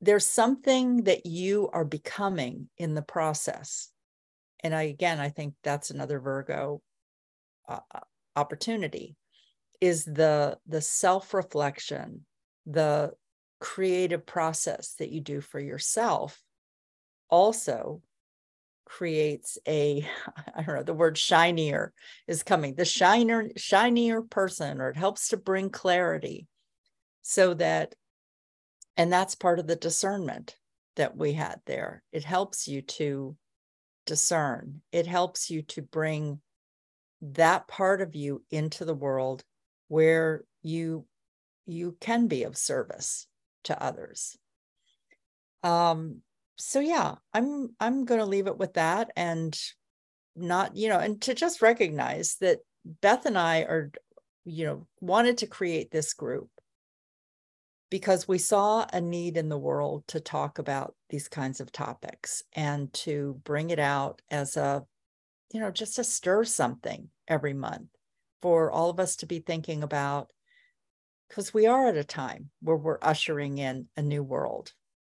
there's 0.00 0.26
something 0.26 1.04
that 1.04 1.26
you 1.26 1.70
are 1.72 1.84
becoming 1.84 2.68
in 2.78 2.94
the 2.94 3.02
process. 3.02 3.90
And 4.62 4.74
i 4.74 4.82
again 4.84 5.20
i 5.20 5.28
think 5.28 5.54
that's 5.62 5.90
another 5.90 6.18
virgo 6.18 6.80
uh, 7.68 7.80
uh 7.94 8.00
opportunity 8.34 9.16
is 9.80 10.04
the 10.04 10.58
the 10.66 10.80
self 10.80 11.34
reflection 11.34 12.24
the 12.66 13.12
creative 13.60 14.26
process 14.26 14.94
that 14.98 15.10
you 15.10 15.20
do 15.20 15.40
for 15.40 15.60
yourself 15.60 16.42
also 17.28 18.02
creates 18.84 19.58
a 19.66 20.06
i 20.54 20.62
don't 20.62 20.76
know 20.76 20.82
the 20.82 20.94
word 20.94 21.16
shinier 21.16 21.92
is 22.26 22.42
coming 22.42 22.74
the 22.74 22.84
shiner 22.84 23.50
shinier 23.56 24.22
person 24.22 24.80
or 24.80 24.90
it 24.90 24.96
helps 24.96 25.28
to 25.28 25.36
bring 25.36 25.70
clarity 25.70 26.46
so 27.22 27.54
that 27.54 27.94
and 28.96 29.12
that's 29.12 29.34
part 29.34 29.58
of 29.58 29.66
the 29.66 29.76
discernment 29.76 30.56
that 30.96 31.16
we 31.16 31.32
had 31.32 31.60
there. 31.66 32.02
It 32.12 32.24
helps 32.24 32.66
you 32.66 32.82
to 32.82 33.36
discern. 34.06 34.82
It 34.92 35.06
helps 35.06 35.50
you 35.50 35.62
to 35.62 35.82
bring 35.82 36.40
that 37.20 37.66
part 37.68 38.00
of 38.00 38.14
you 38.14 38.42
into 38.50 38.84
the 38.84 38.94
world 38.94 39.44
where 39.88 40.44
you 40.62 41.06
you 41.66 41.96
can 42.00 42.28
be 42.28 42.44
of 42.44 42.56
service 42.56 43.26
to 43.64 43.82
others. 43.82 44.36
Um 45.62 46.22
so 46.56 46.80
yeah 46.80 47.14
i'm 47.34 47.68
i'm 47.80 48.04
going 48.04 48.20
to 48.20 48.26
leave 48.26 48.46
it 48.46 48.58
with 48.58 48.74
that 48.74 49.10
and 49.16 49.58
not 50.34 50.74
you 50.74 50.88
know 50.88 50.98
and 50.98 51.20
to 51.20 51.34
just 51.34 51.62
recognize 51.62 52.36
that 52.40 52.58
beth 53.00 53.26
and 53.26 53.38
i 53.38 53.60
are 53.60 53.90
you 54.44 54.64
know 54.64 54.86
wanted 55.00 55.38
to 55.38 55.46
create 55.46 55.90
this 55.90 56.14
group 56.14 56.48
because 57.90 58.26
we 58.26 58.38
saw 58.38 58.86
a 58.92 59.00
need 59.00 59.36
in 59.36 59.48
the 59.48 59.58
world 59.58 60.04
to 60.08 60.20
talk 60.20 60.58
about 60.58 60.94
these 61.10 61.28
kinds 61.28 61.60
of 61.60 61.70
topics 61.72 62.42
and 62.54 62.92
to 62.92 63.40
bring 63.44 63.70
it 63.70 63.78
out 63.78 64.20
as 64.30 64.56
a 64.56 64.84
you 65.52 65.60
know 65.60 65.70
just 65.70 65.96
to 65.96 66.04
stir 66.04 66.44
something 66.44 67.08
every 67.28 67.54
month 67.54 67.88
for 68.42 68.70
all 68.70 68.90
of 68.90 69.00
us 69.00 69.16
to 69.16 69.26
be 69.26 69.38
thinking 69.38 69.82
about 69.82 70.30
because 71.28 71.52
we 71.52 71.66
are 71.66 71.88
at 71.88 71.96
a 71.96 72.04
time 72.04 72.50
where 72.60 72.76
we're 72.76 72.98
ushering 73.02 73.58
in 73.58 73.88
a 73.96 74.02
new 74.02 74.22
world. 74.22 74.72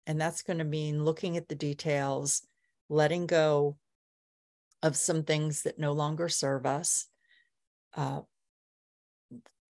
And 0.08 0.20
that's 0.20 0.42
going 0.42 0.60
to 0.60 0.64
mean 0.66 1.04
looking 1.04 1.38
at 1.38 1.48
the 1.48 1.56
details, 1.56 2.42
letting 2.90 3.28
go 3.28 3.78
of 4.82 4.96
some 4.96 5.24
things 5.24 5.64
that 5.64 5.78
no 5.78 5.92
longer 5.92 6.30
serve 6.30 6.66
us, 6.66 7.06
uh, 7.96 8.22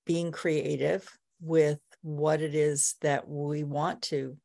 being 0.05 0.31
creative 0.31 1.09
with 1.41 1.79
what 2.01 2.41
it 2.41 2.55
is 2.55 2.95
that 3.01 3.27
we 3.27 3.63
want 3.63 4.01
to. 4.03 4.37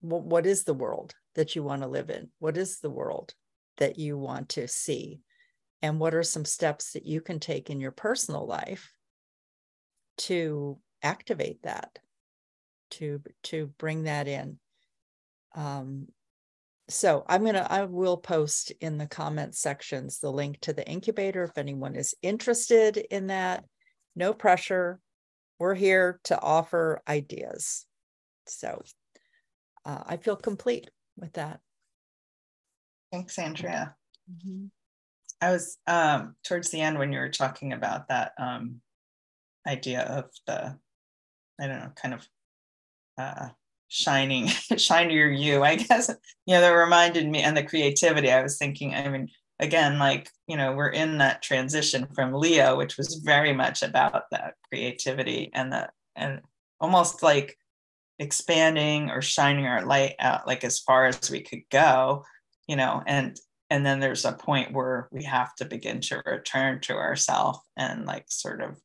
What, 0.00 0.24
what 0.24 0.46
is 0.46 0.64
the 0.64 0.74
world 0.74 1.14
that 1.34 1.56
you 1.56 1.62
want 1.62 1.82
to 1.82 1.88
live 1.88 2.10
in? 2.10 2.30
What 2.38 2.56
is 2.56 2.80
the 2.80 2.90
world 2.90 3.34
that 3.78 3.98
you 3.98 4.18
want 4.18 4.50
to 4.50 4.68
see? 4.68 5.20
And 5.80 5.98
what 5.98 6.14
are 6.14 6.22
some 6.22 6.44
steps 6.44 6.92
that 6.92 7.06
you 7.06 7.20
can 7.20 7.40
take 7.40 7.70
in 7.70 7.80
your 7.80 7.90
personal 7.90 8.46
life 8.46 8.92
to 10.18 10.78
activate 11.02 11.62
that, 11.62 11.98
to, 12.92 13.20
to 13.44 13.66
bring 13.78 14.04
that 14.04 14.28
in? 14.28 14.58
Um, 15.54 16.06
so 16.88 17.24
I'm 17.26 17.44
to, 17.44 17.72
I 17.72 17.84
will 17.84 18.16
post 18.16 18.72
in 18.80 18.98
the 18.98 19.06
comment 19.06 19.54
sections 19.54 20.18
the 20.18 20.30
link 20.30 20.60
to 20.60 20.72
the 20.72 20.86
incubator 20.86 21.44
if 21.44 21.56
anyone 21.56 21.96
is 21.96 22.14
interested 22.22 22.96
in 22.96 23.28
that. 23.28 23.64
No 24.14 24.32
pressure. 24.32 25.00
We're 25.62 25.76
here 25.76 26.18
to 26.24 26.40
offer 26.40 27.00
ideas. 27.06 27.86
So 28.48 28.82
uh, 29.86 30.02
I 30.04 30.16
feel 30.16 30.34
complete 30.34 30.90
with 31.16 31.34
that. 31.34 31.60
Thanks, 33.12 33.38
Andrea. 33.38 33.94
Mm-hmm. 34.28 34.64
I 35.40 35.52
was 35.52 35.78
um, 35.86 36.34
towards 36.42 36.70
the 36.70 36.80
end 36.80 36.98
when 36.98 37.12
you 37.12 37.20
were 37.20 37.28
talking 37.28 37.72
about 37.72 38.08
that 38.08 38.32
um, 38.40 38.80
idea 39.64 40.00
of 40.00 40.30
the, 40.48 40.76
I 41.60 41.66
don't 41.68 41.78
know, 41.78 41.92
kind 41.94 42.14
of 42.14 42.28
uh, 43.16 43.48
shining 43.86 44.46
shinier 44.78 45.28
you 45.28 45.62
i 45.62 45.76
guess 45.76 46.08
you 46.46 46.54
know 46.54 46.62
that 46.62 46.70
reminded 46.70 47.28
me 47.28 47.42
and 47.42 47.54
the 47.54 47.62
creativity 47.62 48.32
i 48.32 48.42
was 48.42 48.56
thinking 48.56 48.94
i 48.94 49.06
mean 49.06 49.28
again 49.62 49.98
like 49.98 50.28
you 50.46 50.56
know 50.56 50.72
we're 50.72 50.88
in 50.88 51.18
that 51.18 51.40
transition 51.40 52.06
from 52.14 52.34
leo 52.34 52.76
which 52.76 52.98
was 52.98 53.14
very 53.24 53.54
much 53.54 53.82
about 53.82 54.24
that 54.30 54.54
creativity 54.68 55.50
and 55.54 55.72
the 55.72 55.88
and 56.16 56.40
almost 56.80 57.22
like 57.22 57.56
expanding 58.18 59.08
or 59.08 59.22
shining 59.22 59.66
our 59.66 59.86
light 59.86 60.14
out 60.18 60.46
like 60.46 60.64
as 60.64 60.80
far 60.80 61.06
as 61.06 61.30
we 61.30 61.40
could 61.40 61.62
go 61.70 62.24
you 62.66 62.76
know 62.76 63.02
and 63.06 63.38
and 63.70 63.86
then 63.86 64.00
there's 64.00 64.26
a 64.26 64.32
point 64.32 64.72
where 64.72 65.08
we 65.12 65.24
have 65.24 65.54
to 65.54 65.64
begin 65.64 66.00
to 66.00 66.22
return 66.26 66.78
to 66.80 66.94
ourself 66.94 67.58
and 67.76 68.04
like 68.04 68.26
sort 68.28 68.60
of 68.60 68.78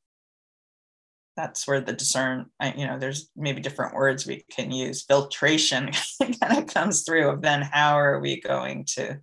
that's 1.38 1.68
where 1.68 1.80
the 1.80 1.94
discern 1.94 2.48
you 2.76 2.88
know 2.88 2.98
there's 2.98 3.30
maybe 3.36 3.62
different 3.62 3.94
words 3.94 4.26
we 4.26 4.44
can 4.52 4.72
use. 4.72 5.04
Filtration 5.04 5.92
kind 6.42 6.58
of 6.58 6.66
comes 6.66 7.04
through 7.04 7.30
of 7.30 7.42
then 7.42 7.62
how 7.62 7.98
are 7.98 8.20
we 8.20 8.42
going 8.42 8.86
to 8.96 9.20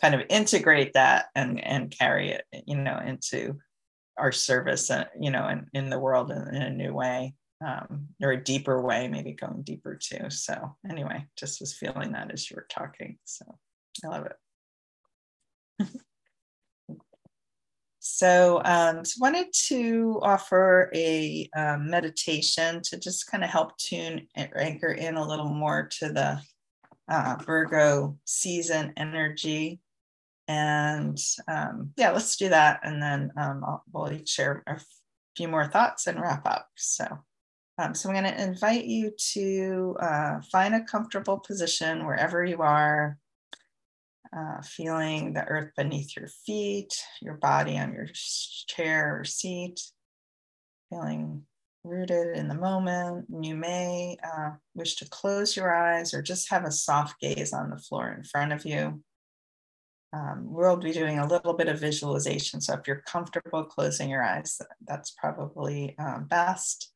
kind 0.00 0.14
of 0.14 0.22
integrate 0.28 0.92
that 0.94 1.26
and 1.34 1.62
and 1.64 1.94
carry 1.96 2.30
it 2.30 2.44
you 2.66 2.76
know 2.76 2.98
into 2.98 3.56
our 4.16 4.32
service 4.32 4.90
uh, 4.90 5.04
you 5.18 5.30
know 5.30 5.48
in, 5.48 5.66
in 5.74 5.90
the 5.90 5.98
world 5.98 6.30
in, 6.30 6.54
in 6.54 6.62
a 6.62 6.70
new 6.70 6.92
way 6.92 7.34
um, 7.64 8.08
or 8.22 8.32
a 8.32 8.44
deeper 8.44 8.80
way 8.80 9.08
maybe 9.08 9.32
going 9.32 9.62
deeper 9.62 9.96
too. 9.96 10.30
So 10.30 10.76
anyway 10.88 11.26
just 11.36 11.60
was 11.60 11.74
feeling 11.74 12.12
that 12.12 12.32
as 12.32 12.50
you 12.50 12.56
were 12.56 12.66
talking. 12.68 13.18
So 13.24 13.44
i 14.04 14.08
love 14.08 14.26
it. 15.80 15.88
So, 18.10 18.62
um, 18.64 19.04
so 19.04 19.18
wanted 19.20 19.48
to 19.66 20.18
offer 20.22 20.90
a 20.94 21.48
um, 21.54 21.90
meditation 21.90 22.80
to 22.84 22.98
just 22.98 23.30
kind 23.30 23.44
of 23.44 23.50
help 23.50 23.76
tune 23.76 24.26
and 24.34 24.50
anchor 24.56 24.92
in 24.92 25.16
a 25.16 25.28
little 25.28 25.48
more 25.48 25.88
to 25.98 26.08
the 26.08 26.40
uh, 27.08 27.36
Virgo 27.44 28.16
season 28.24 28.92
energy. 28.96 29.80
And 30.48 31.18
um, 31.46 31.92
yeah, 31.96 32.10
let's 32.10 32.36
do 32.36 32.48
that. 32.48 32.80
And 32.82 33.00
then 33.00 33.30
um, 33.36 33.62
I'll, 33.64 33.84
we'll 33.92 34.12
each 34.12 34.30
share 34.30 34.64
a 34.66 34.80
few 35.36 35.46
more 35.46 35.68
thoughts 35.68 36.06
and 36.06 36.20
wrap 36.20 36.46
up. 36.46 36.68
So 36.74 37.06
Um, 37.78 37.94
so 37.94 38.08
I'm 38.08 38.14
going 38.14 38.34
to 38.34 38.42
invite 38.42 38.86
you 38.86 39.12
to 39.34 39.96
uh, 40.00 40.40
find 40.50 40.74
a 40.74 40.82
comfortable 40.82 41.38
position 41.38 42.06
wherever 42.06 42.44
you 42.44 42.60
are, 42.60 43.18
uh, 44.36 44.60
feeling 44.62 45.32
the 45.32 45.44
earth 45.44 45.70
beneath 45.76 46.16
your 46.16 46.28
feet, 46.44 46.92
your 47.22 47.34
body 47.34 47.78
on 47.78 47.92
your 47.92 48.08
chair 48.66 49.20
or 49.20 49.24
seat, 49.24 49.80
feeling 50.90 51.46
rooted 51.84 52.36
in 52.36 52.48
the 52.48 52.54
moment. 52.54 53.26
You 53.30 53.54
may 53.54 54.18
uh, 54.24 54.50
wish 54.74 54.96
to 54.96 55.08
close 55.08 55.56
your 55.56 55.72
eyes 55.72 56.12
or 56.12 56.20
just 56.20 56.50
have 56.50 56.64
a 56.64 56.72
soft 56.72 57.20
gaze 57.20 57.52
on 57.52 57.70
the 57.70 57.78
floor 57.78 58.10
in 58.10 58.24
front 58.24 58.52
of 58.52 58.66
you. 58.66 59.02
Um, 60.12 60.46
we'll 60.50 60.76
be 60.76 60.92
doing 60.92 61.18
a 61.18 61.26
little 61.26 61.52
bit 61.52 61.68
of 61.68 61.80
visualization. 61.80 62.60
So 62.60 62.74
if 62.74 62.86
you're 62.86 63.02
comfortable 63.06 63.64
closing 63.64 64.08
your 64.08 64.22
eyes, 64.22 64.60
that's 64.86 65.10
probably 65.10 65.94
um, 65.98 66.24
best, 66.24 66.92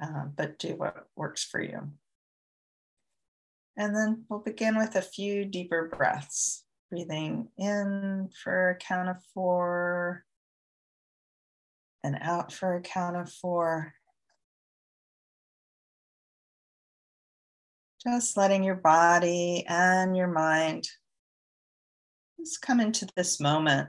uh, 0.00 0.26
but 0.36 0.58
do 0.58 0.76
what 0.76 1.06
works 1.16 1.44
for 1.44 1.62
you. 1.62 1.90
And 3.76 3.96
then 3.96 4.24
we'll 4.28 4.40
begin 4.40 4.76
with 4.76 4.96
a 4.96 5.02
few 5.02 5.46
deeper 5.46 5.88
breaths, 5.88 6.64
breathing 6.90 7.48
in 7.56 8.28
for 8.42 8.70
a 8.70 8.76
count 8.76 9.08
of 9.08 9.16
four 9.32 10.24
and 12.04 12.18
out 12.20 12.52
for 12.52 12.76
a 12.76 12.82
count 12.82 13.16
of 13.16 13.32
four. 13.32 13.94
Just 18.04 18.36
letting 18.36 18.62
your 18.62 18.74
body 18.74 19.64
and 19.68 20.16
your 20.16 20.26
mind 20.26 20.88
just 22.42 22.60
come 22.60 22.80
into 22.80 23.06
this 23.16 23.38
moment. 23.40 23.88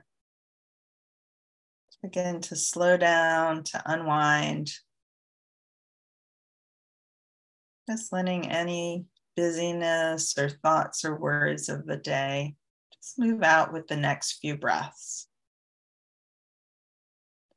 Begin 2.04 2.42
to 2.42 2.56
slow 2.56 2.98
down, 2.98 3.64
to 3.64 3.82
unwind. 3.86 4.70
Just 7.90 8.12
letting 8.12 8.52
any 8.52 9.06
busyness 9.36 10.38
or 10.38 10.50
thoughts 10.50 11.04
or 11.04 11.16
words 11.16 11.70
of 11.70 11.86
the 11.88 11.98
day 11.98 12.56
just 12.94 13.18
move 13.18 13.42
out 13.42 13.74
with 13.74 13.88
the 13.88 13.96
next 13.96 14.40
few 14.40 14.58
breaths. 14.58 15.28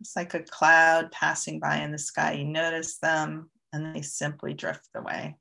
It's 0.00 0.16
like 0.16 0.34
a 0.34 0.42
cloud 0.42 1.10
passing 1.12 1.58
by 1.60 1.78
in 1.78 1.92
the 1.92 1.98
sky. 1.98 2.32
You 2.32 2.44
notice 2.44 2.98
them 2.98 3.50
and 3.72 3.94
they 3.94 4.02
simply 4.02 4.54
drift 4.54 4.88
away. 4.94 5.36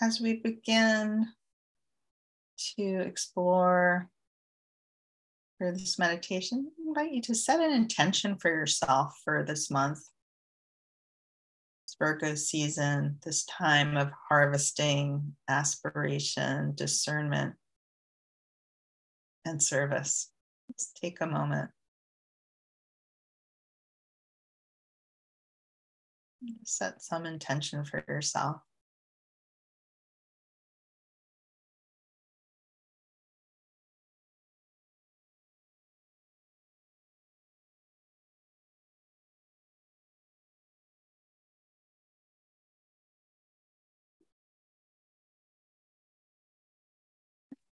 As 0.00 0.20
we 0.20 0.34
begin 0.34 1.26
to 2.76 3.00
explore 3.00 4.08
for 5.58 5.72
this 5.72 5.98
meditation, 5.98 6.70
I 6.78 6.88
invite 6.88 7.14
you 7.14 7.22
to 7.22 7.34
set 7.34 7.60
an 7.60 7.72
intention 7.72 8.36
for 8.36 8.48
yourself 8.48 9.20
for 9.24 9.44
this 9.44 9.70
month. 9.70 10.00
It's 11.84 11.96
Virgo 11.98 12.34
season, 12.34 13.18
this 13.24 13.44
time 13.46 13.96
of 13.96 14.10
harvesting, 14.28 15.34
aspiration, 15.48 16.74
discernment, 16.74 17.54
and 19.44 19.62
service. 19.62 20.30
Let's 20.68 20.92
take 20.92 21.20
a 21.20 21.26
moment. 21.26 21.70
Set 26.64 27.02
some 27.02 27.26
intention 27.26 27.84
for 27.84 28.04
yourself. 28.06 28.60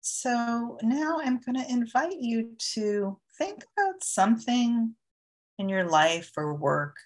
So 0.00 0.78
now 0.82 1.20
I'm 1.22 1.40
going 1.40 1.62
to 1.62 1.70
invite 1.70 2.18
you 2.18 2.52
to 2.74 3.18
think 3.36 3.64
about 3.76 4.02
something 4.02 4.94
in 5.58 5.68
your 5.68 5.84
life 5.84 6.32
or 6.36 6.54
work, 6.54 6.96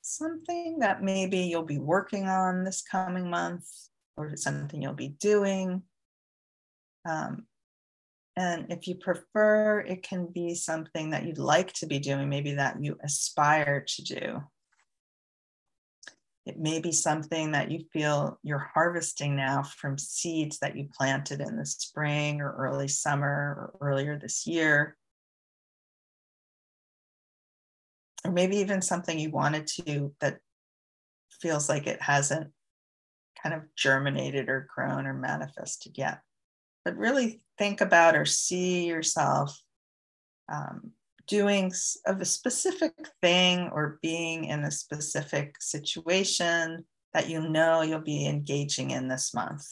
something 0.00 0.80
that 0.80 1.02
maybe 1.02 1.38
you'll 1.38 1.62
be 1.62 1.78
working 1.78 2.28
on 2.28 2.64
this 2.64 2.82
coming 2.82 3.30
month 3.30 3.68
or 4.16 4.36
something 4.36 4.82
you'll 4.82 4.94
be 4.94 5.14
doing. 5.20 5.82
Um, 7.08 7.46
and 8.36 8.66
if 8.70 8.88
you 8.88 8.96
prefer, 8.96 9.80
it 9.80 10.02
can 10.02 10.26
be 10.26 10.54
something 10.54 11.10
that 11.10 11.24
you'd 11.24 11.38
like 11.38 11.72
to 11.74 11.86
be 11.86 11.98
doing, 11.98 12.28
maybe 12.28 12.54
that 12.54 12.82
you 12.82 12.98
aspire 13.02 13.84
to 13.86 14.02
do. 14.02 14.42
It 16.44 16.58
may 16.58 16.80
be 16.80 16.90
something 16.90 17.52
that 17.52 17.70
you 17.70 17.84
feel 17.92 18.38
you're 18.42 18.70
harvesting 18.74 19.36
now 19.36 19.62
from 19.62 19.96
seeds 19.96 20.58
that 20.58 20.76
you 20.76 20.88
planted 20.92 21.40
in 21.40 21.56
the 21.56 21.64
spring 21.64 22.40
or 22.40 22.52
early 22.52 22.88
summer 22.88 23.72
or 23.80 23.88
earlier 23.88 24.18
this 24.18 24.46
year. 24.46 24.96
Or 28.24 28.32
maybe 28.32 28.56
even 28.56 28.82
something 28.82 29.18
you 29.18 29.30
wanted 29.30 29.68
to 29.68 30.14
that 30.20 30.38
feels 31.40 31.68
like 31.68 31.86
it 31.86 32.02
hasn't 32.02 32.50
kind 33.40 33.54
of 33.54 33.62
germinated 33.76 34.48
or 34.48 34.68
grown 34.74 35.06
or 35.06 35.14
manifested 35.14 35.96
yet. 35.96 36.20
But 36.84 36.96
really 36.96 37.44
think 37.56 37.80
about 37.80 38.16
or 38.16 38.24
see 38.24 38.86
yourself 38.86 39.60
um, 40.52 40.92
doing 41.32 41.72
of 42.04 42.20
a 42.20 42.26
specific 42.26 42.92
thing 43.22 43.70
or 43.72 43.98
being 44.02 44.44
in 44.44 44.64
a 44.64 44.70
specific 44.70 45.56
situation 45.60 46.84
that 47.14 47.30
you 47.30 47.48
know 47.48 47.80
you'll 47.80 48.02
be 48.02 48.26
engaging 48.26 48.90
in 48.90 49.08
this 49.08 49.32
month. 49.32 49.66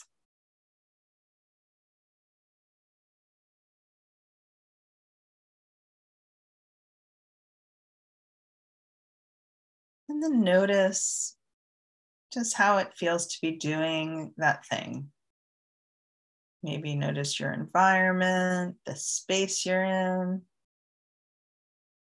And 10.09 10.23
then 10.23 10.41
notice 10.41 11.37
just 12.33 12.55
how 12.55 12.79
it 12.79 12.91
feels 12.95 13.27
to 13.27 13.37
be 13.39 13.51
doing 13.51 14.33
that 14.37 14.65
thing. 14.65 15.11
Maybe 16.63 16.95
notice 16.95 17.39
your 17.39 17.53
environment, 17.53 18.77
the 18.87 18.95
space 18.95 19.63
you're 19.63 19.83
in, 19.83 20.41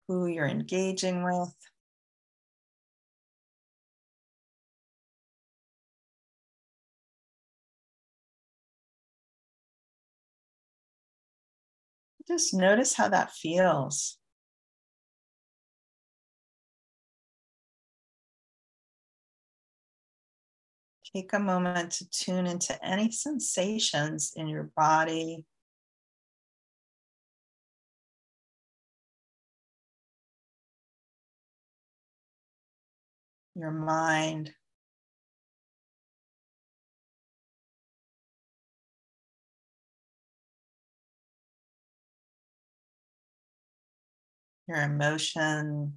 who 0.07 0.27
you're 0.27 0.47
engaging 0.47 1.23
with. 1.23 1.53
Just 12.27 12.53
notice 12.53 12.93
how 12.93 13.07
that 13.09 13.31
feels. 13.31 14.17
Take 21.15 21.31
a 21.31 21.39
moment 21.39 21.91
to 21.93 22.09
tune 22.09 22.45
into 22.45 22.77
any 22.85 23.11
sensations 23.11 24.33
in 24.35 24.47
your 24.47 24.69
body 24.75 25.45
your 33.57 33.71
mind. 33.71 34.51
Your 44.67 44.81
emotion, 44.81 45.93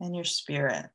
and 0.00 0.14
your 0.14 0.24
spirit. 0.24 0.90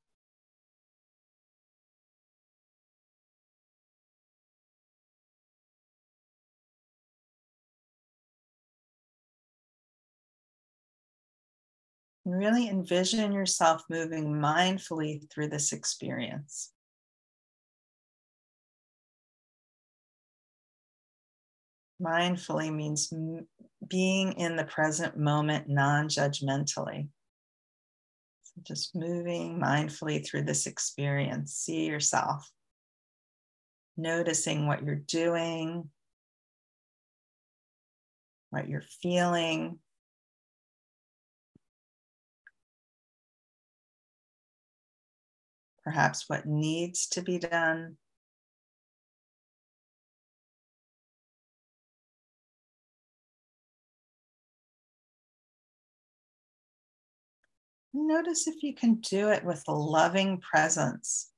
Really 12.25 12.67
envision 12.67 13.31
yourself 13.31 13.83
moving 13.89 14.33
mindfully 14.33 15.29
through 15.31 15.49
this 15.49 15.71
experience. 15.71 16.71
Mindfully 22.01 22.73
means 22.73 23.13
being 23.87 24.33
in 24.33 24.55
the 24.55 24.65
present 24.65 25.17
moment 25.17 25.69
non 25.69 26.09
judgmentally. 26.09 27.07
So 28.43 28.61
Just 28.63 28.95
moving 28.95 29.59
mindfully 29.59 30.25
through 30.25 30.43
this 30.43 30.65
experience. 30.65 31.53
See 31.53 31.85
yourself, 31.85 32.49
noticing 33.95 34.67
what 34.67 34.83
you're 34.83 34.95
doing, 34.95 35.89
what 38.49 38.67
you're 38.67 38.83
feeling. 39.01 39.79
Perhaps 45.85 46.25
what 46.27 46.47
needs 46.47 47.07
to 47.09 47.21
be 47.21 47.37
done. 47.37 47.97
Notice 57.93 58.47
if 58.47 58.63
you 58.63 58.73
can 58.75 58.95
do 58.95 59.29
it 59.29 59.45
with 59.45 59.63
a 59.67 59.73
loving 59.73 60.41
presence. 60.41 61.31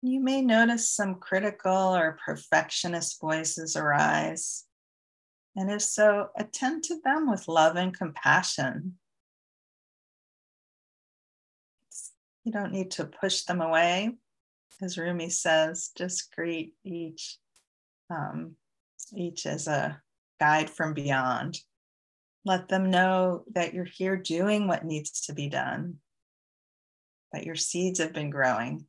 You 0.00 0.20
may 0.20 0.42
notice 0.42 0.88
some 0.88 1.16
critical 1.16 1.72
or 1.72 2.18
perfectionist 2.24 3.20
voices 3.20 3.74
arise. 3.74 4.64
And 5.56 5.70
if 5.72 5.82
so, 5.82 6.28
attend 6.36 6.84
to 6.84 7.00
them 7.02 7.28
with 7.28 7.48
love 7.48 7.74
and 7.74 7.96
compassion. 7.96 8.98
You 12.44 12.52
don't 12.52 12.72
need 12.72 12.92
to 12.92 13.06
push 13.06 13.42
them 13.42 13.60
away. 13.60 14.16
As 14.80 14.96
Rumi 14.96 15.30
says, 15.30 15.90
just 15.98 16.32
greet 16.32 16.74
each, 16.84 17.36
um, 18.08 18.54
each 19.16 19.46
as 19.46 19.66
a 19.66 20.00
guide 20.38 20.70
from 20.70 20.94
beyond. 20.94 21.58
Let 22.44 22.68
them 22.68 22.88
know 22.88 23.42
that 23.54 23.74
you're 23.74 23.84
here 23.84 24.16
doing 24.16 24.68
what 24.68 24.84
needs 24.84 25.22
to 25.22 25.34
be 25.34 25.48
done, 25.48 25.96
that 27.32 27.44
your 27.44 27.56
seeds 27.56 27.98
have 27.98 28.12
been 28.12 28.30
growing, 28.30 28.86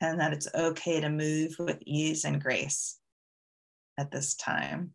and 0.00 0.20
that 0.20 0.32
it's 0.32 0.48
okay 0.54 1.00
to 1.00 1.08
move 1.08 1.56
with 1.58 1.78
ease 1.86 2.24
and 2.24 2.42
grace 2.42 2.98
at 3.98 4.10
this 4.10 4.34
time. 4.34 4.94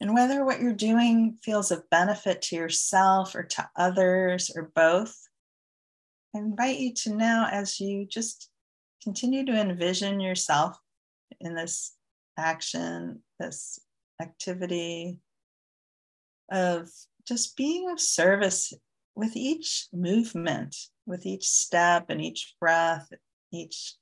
And 0.00 0.14
whether 0.14 0.44
what 0.44 0.60
you're 0.60 0.72
doing 0.72 1.38
feels 1.44 1.70
of 1.70 1.88
benefit 1.88 2.42
to 2.42 2.56
yourself 2.56 3.36
or 3.36 3.44
to 3.44 3.70
others 3.76 4.50
or 4.56 4.72
both, 4.74 5.16
I 6.34 6.38
invite 6.38 6.78
you 6.78 6.94
to 6.94 7.14
now, 7.14 7.48
as 7.50 7.78
you 7.78 8.06
just 8.06 8.48
continue 9.02 9.44
to 9.46 9.52
envision 9.52 10.20
yourself 10.20 10.78
in 11.40 11.54
this 11.54 11.94
action, 12.38 13.22
this 13.38 13.78
activity 14.20 15.18
of 16.50 16.88
just 17.26 17.56
being 17.56 17.90
of 17.90 18.00
service 18.00 18.72
with 19.14 19.36
each 19.36 19.88
movement, 19.92 20.74
with 21.06 21.26
each 21.26 21.46
step 21.46 22.06
and 22.08 22.22
each 22.22 22.54
breath, 22.58 23.10
each 23.52 23.96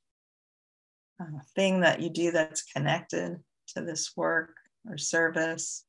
uh, 1.20 1.40
thing 1.56 1.80
that 1.80 2.00
you 2.00 2.10
do 2.10 2.30
that's 2.30 2.62
connected 2.62 3.38
to 3.74 3.82
this 3.82 4.12
work 4.16 4.56
or 4.88 4.96
service. 4.96 5.84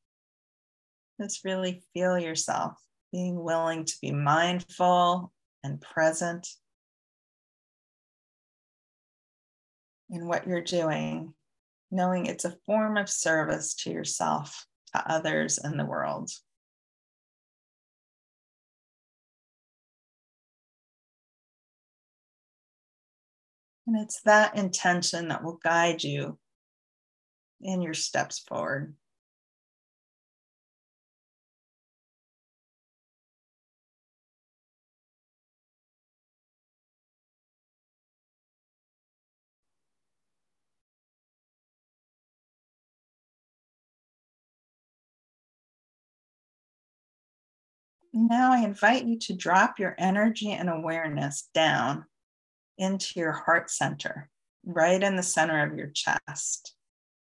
Just 1.22 1.46
really 1.46 1.84
feel 1.94 2.18
yourself 2.18 2.74
being 3.12 3.44
willing 3.44 3.86
to 3.86 3.94
be 4.02 4.12
mindful 4.12 5.32
and 5.64 5.80
present 5.82 6.48
in 10.10 10.28
what 10.28 10.48
you're 10.48 10.62
doing, 10.62 11.34
knowing 11.90 12.26
it's 12.26 12.46
a 12.46 12.58
form 12.66 12.98
of 12.98 13.10
service 13.10 13.74
to 13.76 13.92
yourself, 13.92 14.66
to 14.94 15.12
others, 15.12 15.58
and 15.58 15.80
the 15.80 15.86
world. 15.86 16.30
And 23.88 24.00
it's 24.02 24.22
that 24.22 24.58
intention 24.58 25.30
that 25.30 25.44
will 25.44 25.60
guide 25.62 26.04
you 26.04 26.38
in 27.62 27.82
your 27.82 27.94
steps 27.94 28.40
forward. 28.40 28.96
Now 48.14 48.52
I 48.52 48.60
invite 48.60 49.06
you 49.06 49.18
to 49.20 49.34
drop 49.34 49.80
your 49.80 49.96
energy 49.98 50.52
and 50.52 50.70
awareness 50.70 51.50
down 51.54 52.06
into 52.78 53.20
your 53.20 53.32
heart 53.32 53.70
center, 53.70 54.30
right 54.66 55.02
in 55.02 55.16
the 55.16 55.24
center 55.24 55.66
of 55.66 55.78
your 55.78 55.88
chest, 55.88 56.76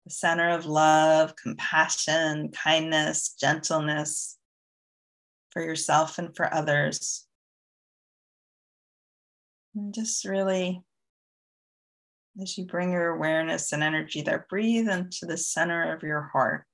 the 0.06 0.10
center 0.10 0.48
of 0.48 0.64
love, 0.64 1.34
compassion, 1.36 2.50
kindness, 2.52 3.34
gentleness 3.38 4.38
for 5.50 5.62
yourself 5.62 6.18
and 6.18 6.34
for 6.34 6.52
others. 6.52 7.26
And 9.74 9.92
just 9.92 10.24
really, 10.24 10.82
as 12.40 12.56
you 12.56 12.64
bring 12.64 12.92
your 12.92 13.08
awareness 13.08 13.72
and 13.72 13.82
energy 13.82 14.22
there, 14.22 14.46
breathe 14.48 14.88
into 14.88 15.26
the 15.26 15.36
center 15.36 15.94
of 15.94 16.02
your 16.02 16.30
heart, 16.32 16.64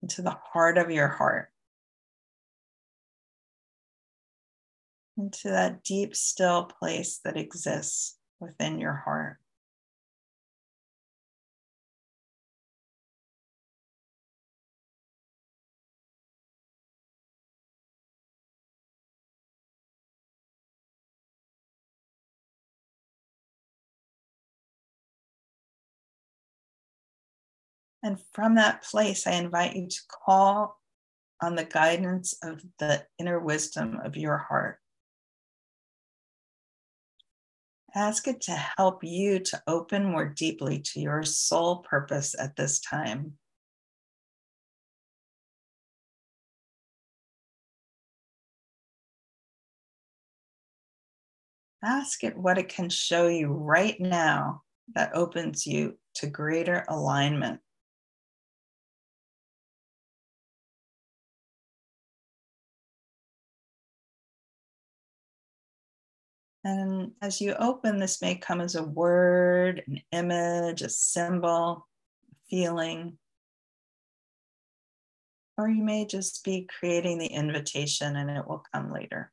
into 0.00 0.22
the 0.22 0.36
heart 0.52 0.78
of 0.78 0.90
your 0.90 1.08
heart. 1.08 1.49
Into 5.20 5.48
that 5.48 5.84
deep, 5.84 6.16
still 6.16 6.64
place 6.64 7.20
that 7.24 7.36
exists 7.36 8.16
within 8.40 8.78
your 8.78 8.94
heart. 9.04 9.36
And 28.02 28.18
from 28.32 28.54
that 28.54 28.82
place, 28.82 29.26
I 29.26 29.32
invite 29.32 29.76
you 29.76 29.86
to 29.86 30.00
call 30.08 30.78
on 31.42 31.54
the 31.54 31.64
guidance 31.64 32.34
of 32.42 32.62
the 32.78 33.04
inner 33.18 33.38
wisdom 33.38 33.98
of 34.02 34.16
your 34.16 34.38
heart. 34.38 34.78
Ask 37.94 38.28
it 38.28 38.40
to 38.42 38.52
help 38.52 39.02
you 39.02 39.40
to 39.40 39.62
open 39.66 40.04
more 40.04 40.26
deeply 40.26 40.78
to 40.78 41.00
your 41.00 41.24
soul 41.24 41.78
purpose 41.78 42.36
at 42.38 42.54
this 42.54 42.78
time. 42.78 43.36
Ask 51.82 52.22
it 52.22 52.36
what 52.36 52.58
it 52.58 52.68
can 52.68 52.90
show 52.90 53.26
you 53.26 53.48
right 53.48 53.98
now 53.98 54.62
that 54.94 55.14
opens 55.14 55.66
you 55.66 55.98
to 56.16 56.26
greater 56.28 56.84
alignment 56.88 57.60
And 66.62 67.12
as 67.22 67.40
you 67.40 67.54
open, 67.54 67.98
this 67.98 68.20
may 68.20 68.34
come 68.34 68.60
as 68.60 68.74
a 68.74 68.82
word, 68.82 69.82
an 69.86 70.00
image, 70.12 70.82
a 70.82 70.90
symbol, 70.90 71.86
a 72.30 72.34
feeling. 72.50 73.16
Or 75.56 75.68
you 75.68 75.82
may 75.82 76.06
just 76.06 76.44
be 76.44 76.68
creating 76.78 77.18
the 77.18 77.26
invitation 77.26 78.16
and 78.16 78.30
it 78.30 78.46
will 78.46 78.64
come 78.72 78.92
later. 78.92 79.32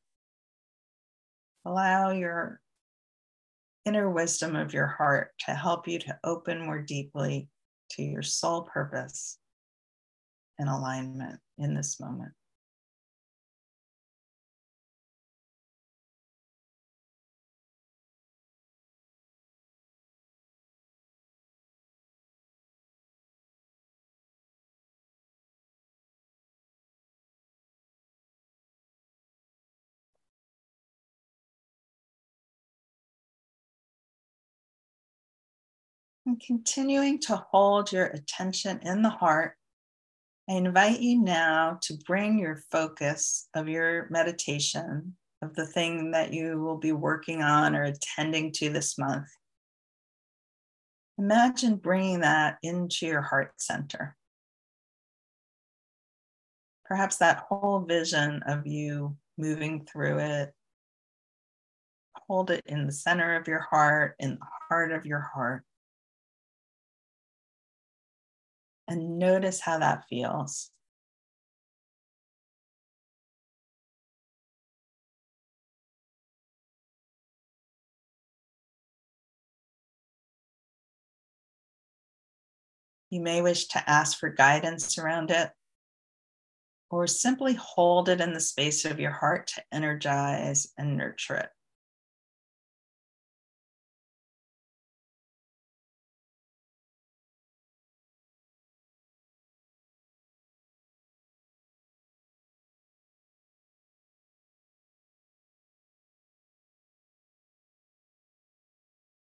Allow 1.64 2.12
your 2.12 2.60
inner 3.84 4.10
wisdom 4.10 4.56
of 4.56 4.72
your 4.72 4.86
heart 4.86 5.32
to 5.46 5.52
help 5.52 5.88
you 5.88 5.98
to 5.98 6.18
open 6.24 6.64
more 6.64 6.80
deeply 6.80 7.48
to 7.90 8.02
your 8.02 8.22
soul 8.22 8.62
purpose 8.62 9.38
and 10.58 10.68
alignment 10.68 11.40
in 11.58 11.74
this 11.74 12.00
moment. 12.00 12.32
And 36.28 36.38
continuing 36.38 37.20
to 37.20 37.36
hold 37.36 37.90
your 37.90 38.04
attention 38.04 38.80
in 38.82 39.00
the 39.00 39.08
heart, 39.08 39.54
I 40.46 40.56
invite 40.56 41.00
you 41.00 41.22
now 41.22 41.78
to 41.84 41.96
bring 42.06 42.38
your 42.38 42.60
focus 42.70 43.48
of 43.54 43.66
your 43.66 44.08
meditation, 44.10 45.16
of 45.40 45.54
the 45.54 45.64
thing 45.64 46.10
that 46.10 46.34
you 46.34 46.60
will 46.60 46.76
be 46.76 46.92
working 46.92 47.40
on 47.40 47.74
or 47.74 47.84
attending 47.84 48.52
to 48.56 48.68
this 48.68 48.98
month. 48.98 49.26
Imagine 51.16 51.76
bringing 51.76 52.20
that 52.20 52.58
into 52.62 53.06
your 53.06 53.22
heart 53.22 53.52
center. 53.56 54.14
Perhaps 56.84 57.16
that 57.16 57.46
whole 57.48 57.80
vision 57.80 58.42
of 58.46 58.66
you 58.66 59.16
moving 59.38 59.86
through 59.90 60.18
it. 60.18 60.52
Hold 62.28 62.50
it 62.50 62.64
in 62.66 62.84
the 62.84 62.92
center 62.92 63.34
of 63.36 63.48
your 63.48 63.60
heart, 63.60 64.14
in 64.18 64.32
the 64.32 64.46
heart 64.68 64.92
of 64.92 65.06
your 65.06 65.20
heart. 65.20 65.64
And 68.88 69.18
notice 69.18 69.60
how 69.60 69.78
that 69.78 70.04
feels. 70.08 70.70
You 83.10 83.20
may 83.20 83.40
wish 83.40 83.68
to 83.68 83.90
ask 83.90 84.18
for 84.18 84.28
guidance 84.28 84.98
around 84.98 85.30
it 85.30 85.50
or 86.90 87.06
simply 87.06 87.54
hold 87.54 88.08
it 88.08 88.20
in 88.20 88.32
the 88.32 88.40
space 88.40 88.84
of 88.84 89.00
your 89.00 89.12
heart 89.12 89.48
to 89.48 89.62
energize 89.72 90.72
and 90.76 90.96
nurture 90.96 91.36
it. 91.36 91.48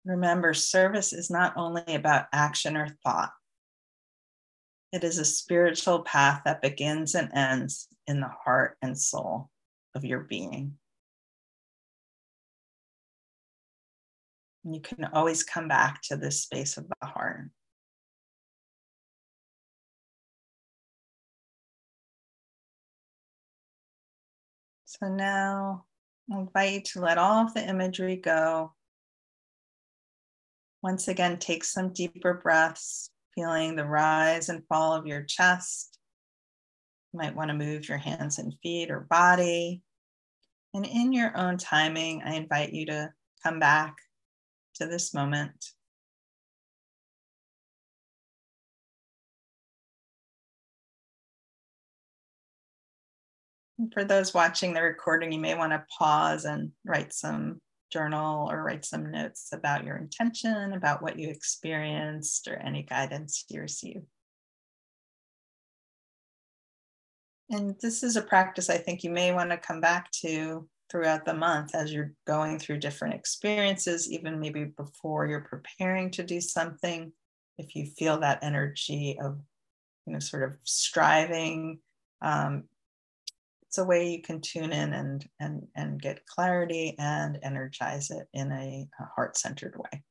Remember, 0.08 0.54
service 0.54 1.12
is 1.12 1.28
not 1.28 1.52
only 1.58 1.82
about 1.94 2.28
action 2.32 2.78
or 2.78 2.88
thought, 3.04 3.30
it 4.90 5.04
is 5.04 5.18
a 5.18 5.24
spiritual 5.24 6.00
path 6.00 6.40
that 6.46 6.62
begins 6.62 7.14
and 7.14 7.30
ends 7.34 7.88
in 8.06 8.20
the 8.20 8.30
heart 8.44 8.78
and 8.80 8.98
soul 8.98 9.50
of 9.94 10.06
your 10.06 10.20
being. 10.20 10.78
And 14.64 14.74
you 14.74 14.80
can 14.80 15.04
always 15.12 15.42
come 15.42 15.68
back 15.68 16.00
to 16.04 16.16
this 16.16 16.40
space 16.42 16.78
of 16.78 16.88
the 16.88 17.06
heart. 17.06 17.50
So 24.86 25.08
now 25.08 25.84
I 26.32 26.38
invite 26.38 26.72
you 26.72 26.80
to 26.80 27.00
let 27.02 27.18
all 27.18 27.44
of 27.44 27.52
the 27.52 27.62
imagery 27.62 28.16
go 28.16 28.72
once 30.82 31.08
again, 31.08 31.38
take 31.38 31.64
some 31.64 31.92
deeper 31.92 32.34
breaths, 32.34 33.10
feeling 33.34 33.76
the 33.76 33.84
rise 33.84 34.48
and 34.48 34.66
fall 34.68 34.94
of 34.94 35.06
your 35.06 35.22
chest. 35.22 35.98
You 37.12 37.18
might 37.18 37.34
want 37.34 37.48
to 37.50 37.56
move 37.56 37.88
your 37.88 37.98
hands 37.98 38.38
and 38.38 38.54
feet 38.62 38.90
or 38.90 39.00
body. 39.00 39.82
And 40.74 40.86
in 40.86 41.12
your 41.12 41.36
own 41.36 41.56
timing, 41.58 42.22
I 42.24 42.34
invite 42.34 42.72
you 42.72 42.86
to 42.86 43.10
come 43.42 43.58
back 43.58 43.96
to 44.76 44.86
this 44.86 45.14
moment. 45.14 45.72
for 53.92 54.04
those 54.04 54.34
watching 54.34 54.74
the 54.74 54.82
recording, 54.82 55.32
you 55.32 55.38
may 55.38 55.54
want 55.54 55.72
to 55.72 55.84
pause 55.96 56.44
and 56.44 56.72
write 56.84 57.12
some 57.12 57.60
journal 57.90 58.50
or 58.50 58.62
write 58.62 58.84
some 58.84 59.10
notes 59.10 59.50
about 59.52 59.84
your 59.84 59.96
intention, 59.96 60.72
about 60.72 61.02
what 61.02 61.18
you 61.18 61.28
experienced, 61.28 62.48
or 62.48 62.56
any 62.56 62.82
guidance 62.82 63.44
you 63.48 63.60
received. 63.60 64.06
And 67.50 67.74
this 67.80 68.02
is 68.02 68.16
a 68.16 68.22
practice 68.22 68.68
I 68.68 68.76
think 68.76 69.02
you 69.02 69.10
may 69.10 69.32
want 69.32 69.50
to 69.50 69.56
come 69.56 69.80
back 69.80 70.10
to 70.22 70.68
throughout 70.90 71.24
the 71.24 71.34
month 71.34 71.74
as 71.74 71.92
you're 71.92 72.12
going 72.26 72.58
through 72.58 72.78
different 72.78 73.14
experiences, 73.14 74.10
even 74.10 74.40
maybe 74.40 74.64
before 74.64 75.26
you're 75.26 75.40
preparing 75.40 76.10
to 76.12 76.22
do 76.22 76.40
something. 76.40 77.12
If 77.58 77.74
you 77.74 77.86
feel 77.86 78.20
that 78.20 78.42
energy 78.42 79.18
of, 79.22 79.38
you 80.06 80.12
know, 80.12 80.18
sort 80.18 80.44
of 80.44 80.56
striving, 80.64 81.80
um, 82.22 82.64
it's 83.68 83.78
a 83.78 83.84
way 83.84 84.10
you 84.10 84.22
can 84.22 84.40
tune 84.40 84.72
in 84.72 84.94
and 84.94 85.28
and 85.40 85.66
and 85.76 86.00
get 86.00 86.24
clarity 86.24 86.94
and 86.98 87.38
energize 87.42 88.10
it 88.10 88.26
in 88.32 88.50
a, 88.50 88.88
a 88.98 89.04
heart-centered 89.14 89.76
way. 89.76 90.02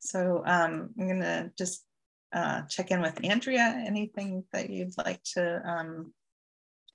So 0.00 0.42
um, 0.44 0.90
i'm 0.98 1.06
going 1.06 1.20
to 1.20 1.52
just 1.56 1.84
uh, 2.32 2.62
check 2.62 2.90
in 2.90 3.00
with 3.00 3.24
andrea. 3.24 3.84
Anything 3.86 4.44
that 4.52 4.68
you'd 4.68 4.98
like 4.98 5.22
to 5.34 5.62
um, 5.64 6.12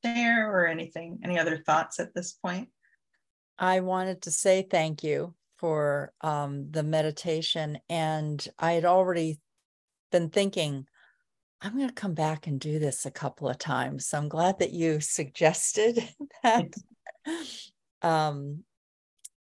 share 0.03 0.51
or 0.51 0.67
anything 0.67 1.19
any 1.23 1.39
other 1.39 1.57
thoughts 1.57 2.01
at 2.01 2.13
this 2.13 2.33
point? 2.33 2.67
I 3.57 3.79
wanted 3.79 4.23
to 4.23 4.31
say 4.31 4.67
thank 4.69 5.03
you 5.03 5.33
for 5.57 6.11
um, 6.21 6.71
the 6.71 6.83
meditation 6.83 7.79
and 7.89 8.47
i 8.57 8.73
had 8.73 8.85
already 8.85 9.39
been 10.11 10.29
thinking 10.29 10.85
I'm 11.61 11.75
going 11.75 11.89
to 11.89 11.93
come 11.93 12.13
back 12.13 12.47
and 12.47 12.59
do 12.59 12.79
this 12.79 13.05
a 13.05 13.11
couple 13.11 13.49
of 13.49 13.57
times. 13.57 14.07
So 14.07 14.17
I'm 14.17 14.29
glad 14.29 14.59
that 14.59 14.71
you 14.71 14.99
suggested 15.01 15.99
that 16.43 16.73
um, 18.01 18.63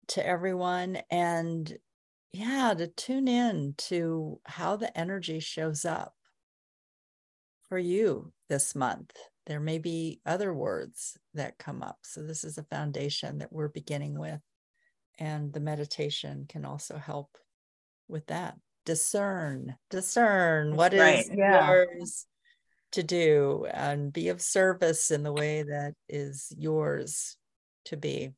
to 0.09 0.25
everyone. 0.25 0.99
And 1.11 1.77
yeah, 2.33 2.75
to 2.77 2.87
tune 2.87 3.29
in 3.29 3.75
to 3.79 4.41
how 4.45 4.77
the 4.77 4.97
energy 4.97 5.41
shows 5.41 5.85
up 5.85 6.15
for 7.69 7.79
you 7.79 8.33
this 8.49 8.75
month. 8.75 9.13
There 9.47 9.61
may 9.61 9.79
be 9.79 10.21
other 10.27 10.53
words 10.53 11.17
that 11.35 11.59
come 11.59 11.83
up. 11.83 11.99
So 12.03 12.23
this 12.23 12.45
is 12.45 12.59
a 12.59 12.65
foundation 12.65 13.39
that 13.39 13.53
we're 13.53 13.69
beginning 13.69 14.19
with. 14.19 14.41
And 15.19 15.53
the 15.53 15.61
meditation 15.61 16.47
can 16.49 16.65
also 16.65 16.99
help 16.99 17.37
with 18.09 18.27
that 18.27 18.57
discern, 18.87 19.77
discern 19.91 20.75
what 20.75 20.95
right. 20.95 21.19
is 21.19 21.31
yeah. 21.35 21.69
yours 21.69 22.27
to 22.93 23.03
do 23.03 23.67
and 23.71 24.13
be 24.13 24.29
of 24.29 24.41
service 24.41 25.11
in 25.11 25.23
the 25.23 25.33
way 25.33 25.63
that 25.63 25.93
is 26.09 26.51
yours 26.57 27.37
to 27.85 27.97
be. 27.99 28.33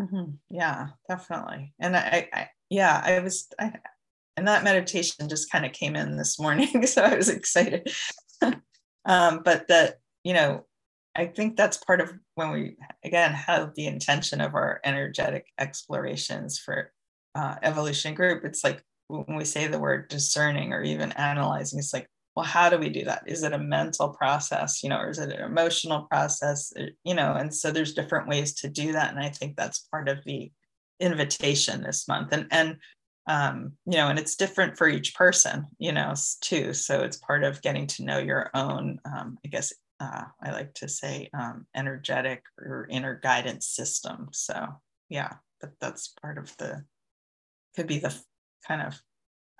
Mm-hmm. 0.00 0.30
Yeah, 0.48 0.88
definitely. 1.08 1.74
And 1.78 1.94
I, 1.94 2.28
I, 2.32 2.48
yeah, 2.70 3.02
I 3.04 3.18
was, 3.18 3.48
I, 3.58 3.74
and 4.36 4.48
that 4.48 4.64
meditation 4.64 5.28
just 5.28 5.52
kind 5.52 5.66
of 5.66 5.72
came 5.72 5.96
in 5.96 6.16
this 6.16 6.38
morning. 6.38 6.82
So 6.86 7.02
I 7.02 7.14
was 7.16 7.28
excited. 7.28 7.92
um, 9.04 9.42
but 9.44 9.68
that, 9.68 9.96
you 10.24 10.32
know, 10.32 10.64
I 11.14 11.26
think 11.26 11.56
that's 11.56 11.76
part 11.76 12.00
of 12.00 12.12
when 12.36 12.52
we, 12.52 12.76
again, 13.04 13.32
have 13.32 13.74
the 13.74 13.86
intention 13.86 14.40
of 14.40 14.54
our 14.54 14.80
energetic 14.84 15.46
explorations 15.58 16.58
for 16.58 16.92
uh, 17.34 17.56
evolution 17.62 18.14
group. 18.14 18.44
It's 18.44 18.64
like 18.64 18.82
when 19.10 19.36
we 19.36 19.44
say 19.44 19.66
the 19.66 19.78
word 19.78 20.08
discerning 20.08 20.72
or 20.72 20.82
even 20.82 21.12
analyzing, 21.12 21.78
it's 21.78 21.92
like, 21.92 22.08
well, 22.36 22.46
how 22.46 22.70
do 22.70 22.78
we 22.78 22.88
do 22.88 23.04
that? 23.04 23.24
Is 23.26 23.42
it 23.42 23.52
a 23.52 23.58
mental 23.58 24.10
process, 24.10 24.82
you 24.82 24.88
know, 24.88 24.98
or 24.98 25.10
is 25.10 25.18
it 25.18 25.32
an 25.32 25.44
emotional 25.44 26.02
process, 26.02 26.72
you 27.04 27.14
know? 27.14 27.34
And 27.34 27.52
so 27.54 27.70
there's 27.70 27.94
different 27.94 28.28
ways 28.28 28.54
to 28.54 28.68
do 28.68 28.92
that, 28.92 29.10
and 29.10 29.18
I 29.18 29.30
think 29.30 29.56
that's 29.56 29.88
part 29.90 30.08
of 30.08 30.24
the 30.24 30.50
invitation 31.00 31.82
this 31.82 32.06
month. 32.06 32.32
And 32.32 32.46
and 32.50 32.76
um, 33.26 33.72
you 33.86 33.98
know, 33.98 34.08
and 34.08 34.18
it's 34.18 34.36
different 34.36 34.76
for 34.76 34.88
each 34.88 35.14
person, 35.14 35.66
you 35.78 35.92
know, 35.92 36.14
too. 36.40 36.72
So 36.72 37.02
it's 37.02 37.18
part 37.18 37.44
of 37.44 37.62
getting 37.62 37.86
to 37.88 38.04
know 38.04 38.18
your 38.18 38.50
own, 38.54 38.98
um, 39.04 39.38
I 39.44 39.48
guess, 39.48 39.72
uh, 40.00 40.24
I 40.42 40.50
like 40.50 40.74
to 40.74 40.88
say, 40.88 41.28
um, 41.34 41.66
energetic 41.76 42.42
or 42.58 42.88
inner 42.90 43.20
guidance 43.22 43.66
system. 43.66 44.28
So 44.32 44.66
yeah, 45.08 45.34
but 45.60 45.72
that's 45.80 46.08
part 46.20 46.38
of 46.38 46.56
the 46.56 46.84
could 47.76 47.86
be 47.86 47.98
the 47.98 48.16
kind 48.66 48.82
of 48.82 49.00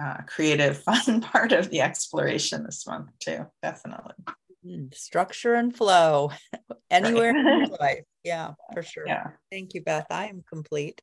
uh, 0.00 0.18
creative, 0.26 0.78
fun 0.82 1.20
part 1.20 1.52
of 1.52 1.70
the 1.70 1.80
exploration 1.80 2.64
this 2.64 2.86
month 2.86 3.10
too. 3.18 3.46
Definitely. 3.62 4.14
Mm, 4.66 4.94
structure 4.94 5.54
and 5.54 5.74
flow 5.74 6.30
anywhere 6.90 7.32
right. 7.32 7.40
in 7.40 7.68
your 7.68 7.76
life. 7.80 8.04
Yeah, 8.24 8.52
for 8.72 8.82
sure. 8.82 9.04
Yeah. 9.06 9.28
Thank 9.50 9.74
you, 9.74 9.82
Beth. 9.82 10.06
I 10.10 10.26
am 10.26 10.44
complete. 10.48 11.00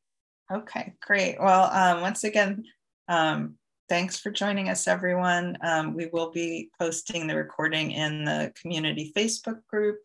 Okay, 0.52 0.94
great. 1.02 1.38
Well, 1.40 1.70
um, 1.72 2.02
once 2.02 2.24
again, 2.24 2.64
um, 3.10 3.56
thanks 3.90 4.20
for 4.20 4.32
joining 4.32 4.70
us, 4.70 4.88
everyone. 4.88 5.58
Um, 5.62 5.94
we 5.94 6.08
will 6.14 6.32
be 6.32 6.70
posting 6.80 7.28
the 7.28 7.36
recording 7.36 7.92
in 7.92 8.24
the 8.26 8.54
community 8.62 9.12
Facebook 9.16 9.60
group. 9.68 10.00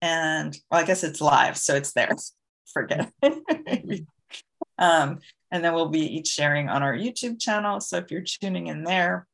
And 0.00 0.56
well, 0.70 0.80
I 0.80 0.86
guess 0.86 1.04
it's 1.04 1.20
live, 1.20 1.58
so 1.58 1.74
it's 1.74 1.92
there. 1.92 2.14
Forget. 2.72 3.12
Um, 4.80 5.18
and 5.52 5.62
then 5.62 5.74
we'll 5.74 5.88
be 5.88 6.16
each 6.16 6.28
sharing 6.28 6.68
on 6.68 6.82
our 6.82 6.96
YouTube 6.96 7.40
channel. 7.40 7.80
So 7.80 7.98
if 7.98 8.10
you're 8.10 8.22
tuning 8.22 8.68
in 8.68 8.82
there, 8.82 9.26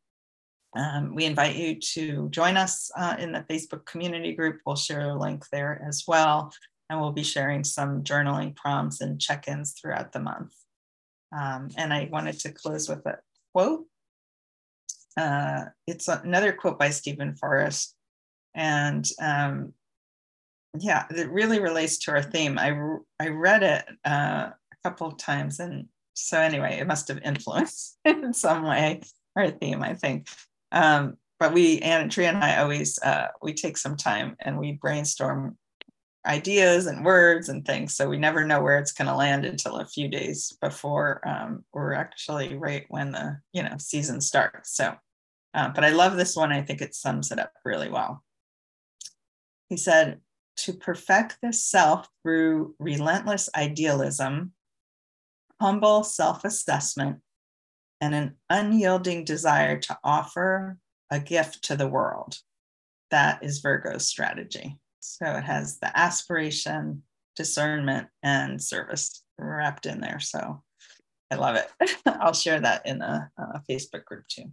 um, 0.74 1.14
we 1.14 1.24
invite 1.24 1.56
you 1.56 1.80
to 1.80 2.28
join 2.30 2.56
us 2.56 2.90
uh, 2.96 3.16
in 3.18 3.32
the 3.32 3.46
Facebook 3.48 3.86
community 3.86 4.34
group. 4.34 4.60
We'll 4.66 4.76
share 4.76 5.10
a 5.10 5.18
link 5.18 5.44
there 5.50 5.82
as 5.86 6.04
well. 6.06 6.52
And 6.90 7.00
we'll 7.00 7.12
be 7.12 7.24
sharing 7.24 7.64
some 7.64 8.02
journaling 8.02 8.54
prompts 8.54 9.00
and 9.00 9.20
check 9.20 9.48
ins 9.48 9.72
throughout 9.72 10.12
the 10.12 10.20
month. 10.20 10.52
Um, 11.36 11.70
and 11.76 11.92
I 11.92 12.08
wanted 12.12 12.38
to 12.40 12.52
close 12.52 12.88
with 12.88 13.04
a 13.06 13.18
quote. 13.54 13.86
Uh, 15.16 15.66
it's 15.86 16.08
another 16.08 16.52
quote 16.52 16.78
by 16.78 16.90
Steven 16.90 17.34
Forrest. 17.34 17.94
And 18.54 19.08
um, 19.20 19.72
yeah, 20.78 21.06
it 21.10 21.30
really 21.30 21.60
relates 21.60 21.98
to 21.98 22.12
our 22.12 22.22
theme. 22.22 22.58
I, 22.58 22.78
I 23.18 23.28
read 23.28 23.62
it 23.62 23.84
uh, 24.04 24.50
couple 24.86 25.10
times. 25.12 25.58
And 25.58 25.86
so, 26.14 26.38
anyway, 26.38 26.78
it 26.78 26.86
must 26.86 27.08
have 27.08 27.20
influenced 27.24 27.98
in 28.04 28.32
some 28.32 28.62
way 28.64 29.02
our 29.34 29.50
theme, 29.50 29.82
I 29.82 29.94
think. 29.94 30.28
Um, 30.72 31.16
but 31.38 31.52
we, 31.52 31.80
Andrea 31.80 32.28
and 32.30 32.42
I 32.42 32.58
always, 32.58 32.98
uh, 33.00 33.28
we 33.42 33.52
take 33.52 33.76
some 33.76 33.96
time 33.96 34.36
and 34.40 34.58
we 34.58 34.72
brainstorm 34.72 35.58
ideas 36.26 36.86
and 36.86 37.04
words 37.04 37.48
and 37.48 37.64
things. 37.64 37.94
So 37.94 38.08
we 38.08 38.16
never 38.16 38.44
know 38.44 38.60
where 38.60 38.78
it's 38.78 38.92
going 38.92 39.08
to 39.08 39.14
land 39.14 39.44
until 39.44 39.76
a 39.76 39.86
few 39.86 40.08
days 40.08 40.56
before 40.60 41.20
um, 41.26 41.64
we're 41.72 41.92
actually 41.92 42.56
right 42.56 42.84
when 42.88 43.12
the 43.12 43.38
you 43.52 43.62
know 43.62 43.76
season 43.78 44.20
starts. 44.20 44.74
So, 44.74 44.94
uh, 45.54 45.68
but 45.68 45.84
I 45.84 45.90
love 45.90 46.16
this 46.16 46.36
one. 46.36 46.52
I 46.52 46.62
think 46.62 46.80
it 46.80 46.94
sums 46.94 47.30
it 47.30 47.38
up 47.38 47.52
really 47.64 47.88
well. 47.88 48.24
He 49.68 49.76
said, 49.76 50.20
"To 50.58 50.72
perfect 50.72 51.38
the 51.42 51.52
self 51.52 52.08
through 52.22 52.74
relentless 52.78 53.48
idealism, 53.54 54.52
humble 55.60 56.02
self-assessment, 56.04 57.20
and 58.00 58.14
an 58.14 58.36
unyielding 58.50 59.24
desire 59.24 59.78
to 59.80 59.98
offer 60.04 60.78
a 61.10 61.20
gift 61.20 61.62
to 61.64 61.76
the 61.76 61.88
world." 61.88 62.38
That 63.10 63.42
is 63.42 63.60
Virgo's 63.60 64.06
strategy. 64.06 64.78
So 65.00 65.26
it 65.26 65.44
has 65.44 65.78
the 65.78 65.96
aspiration, 65.96 67.04
discernment, 67.36 68.08
and 68.22 68.62
service 68.62 69.22
wrapped 69.38 69.86
in 69.86 70.00
there. 70.00 70.20
So 70.20 70.62
I 71.30 71.36
love 71.36 71.56
it. 71.56 71.70
I'll 72.06 72.32
share 72.32 72.60
that 72.60 72.86
in 72.86 73.02
a, 73.02 73.30
a 73.38 73.62
Facebook 73.70 74.04
group 74.04 74.26
too. 74.28 74.52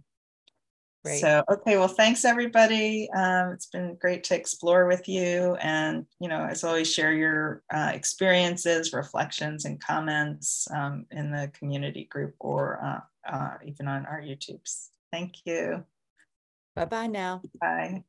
Great. 1.04 1.20
So, 1.20 1.44
okay, 1.50 1.76
well, 1.76 1.88
thanks 1.88 2.24
everybody. 2.24 3.10
Um, 3.14 3.50
it's 3.50 3.66
been 3.66 3.94
great 4.00 4.24
to 4.24 4.34
explore 4.34 4.86
with 4.86 5.06
you. 5.06 5.54
And, 5.60 6.06
you 6.18 6.28
know, 6.28 6.46
as 6.46 6.64
always, 6.64 6.90
share 6.90 7.12
your 7.12 7.62
uh, 7.72 7.90
experiences, 7.92 8.94
reflections, 8.94 9.66
and 9.66 9.78
comments 9.78 10.66
um, 10.74 11.04
in 11.10 11.30
the 11.30 11.50
community 11.52 12.04
group 12.04 12.34
or 12.40 12.80
uh, 12.82 13.00
uh, 13.30 13.54
even 13.66 13.86
on 13.86 14.06
our 14.06 14.22
YouTubes. 14.22 14.88
Thank 15.12 15.44
you. 15.44 15.84
Bye 16.74 16.86
bye 16.86 17.06
now. 17.06 17.42
Bye. 17.60 18.04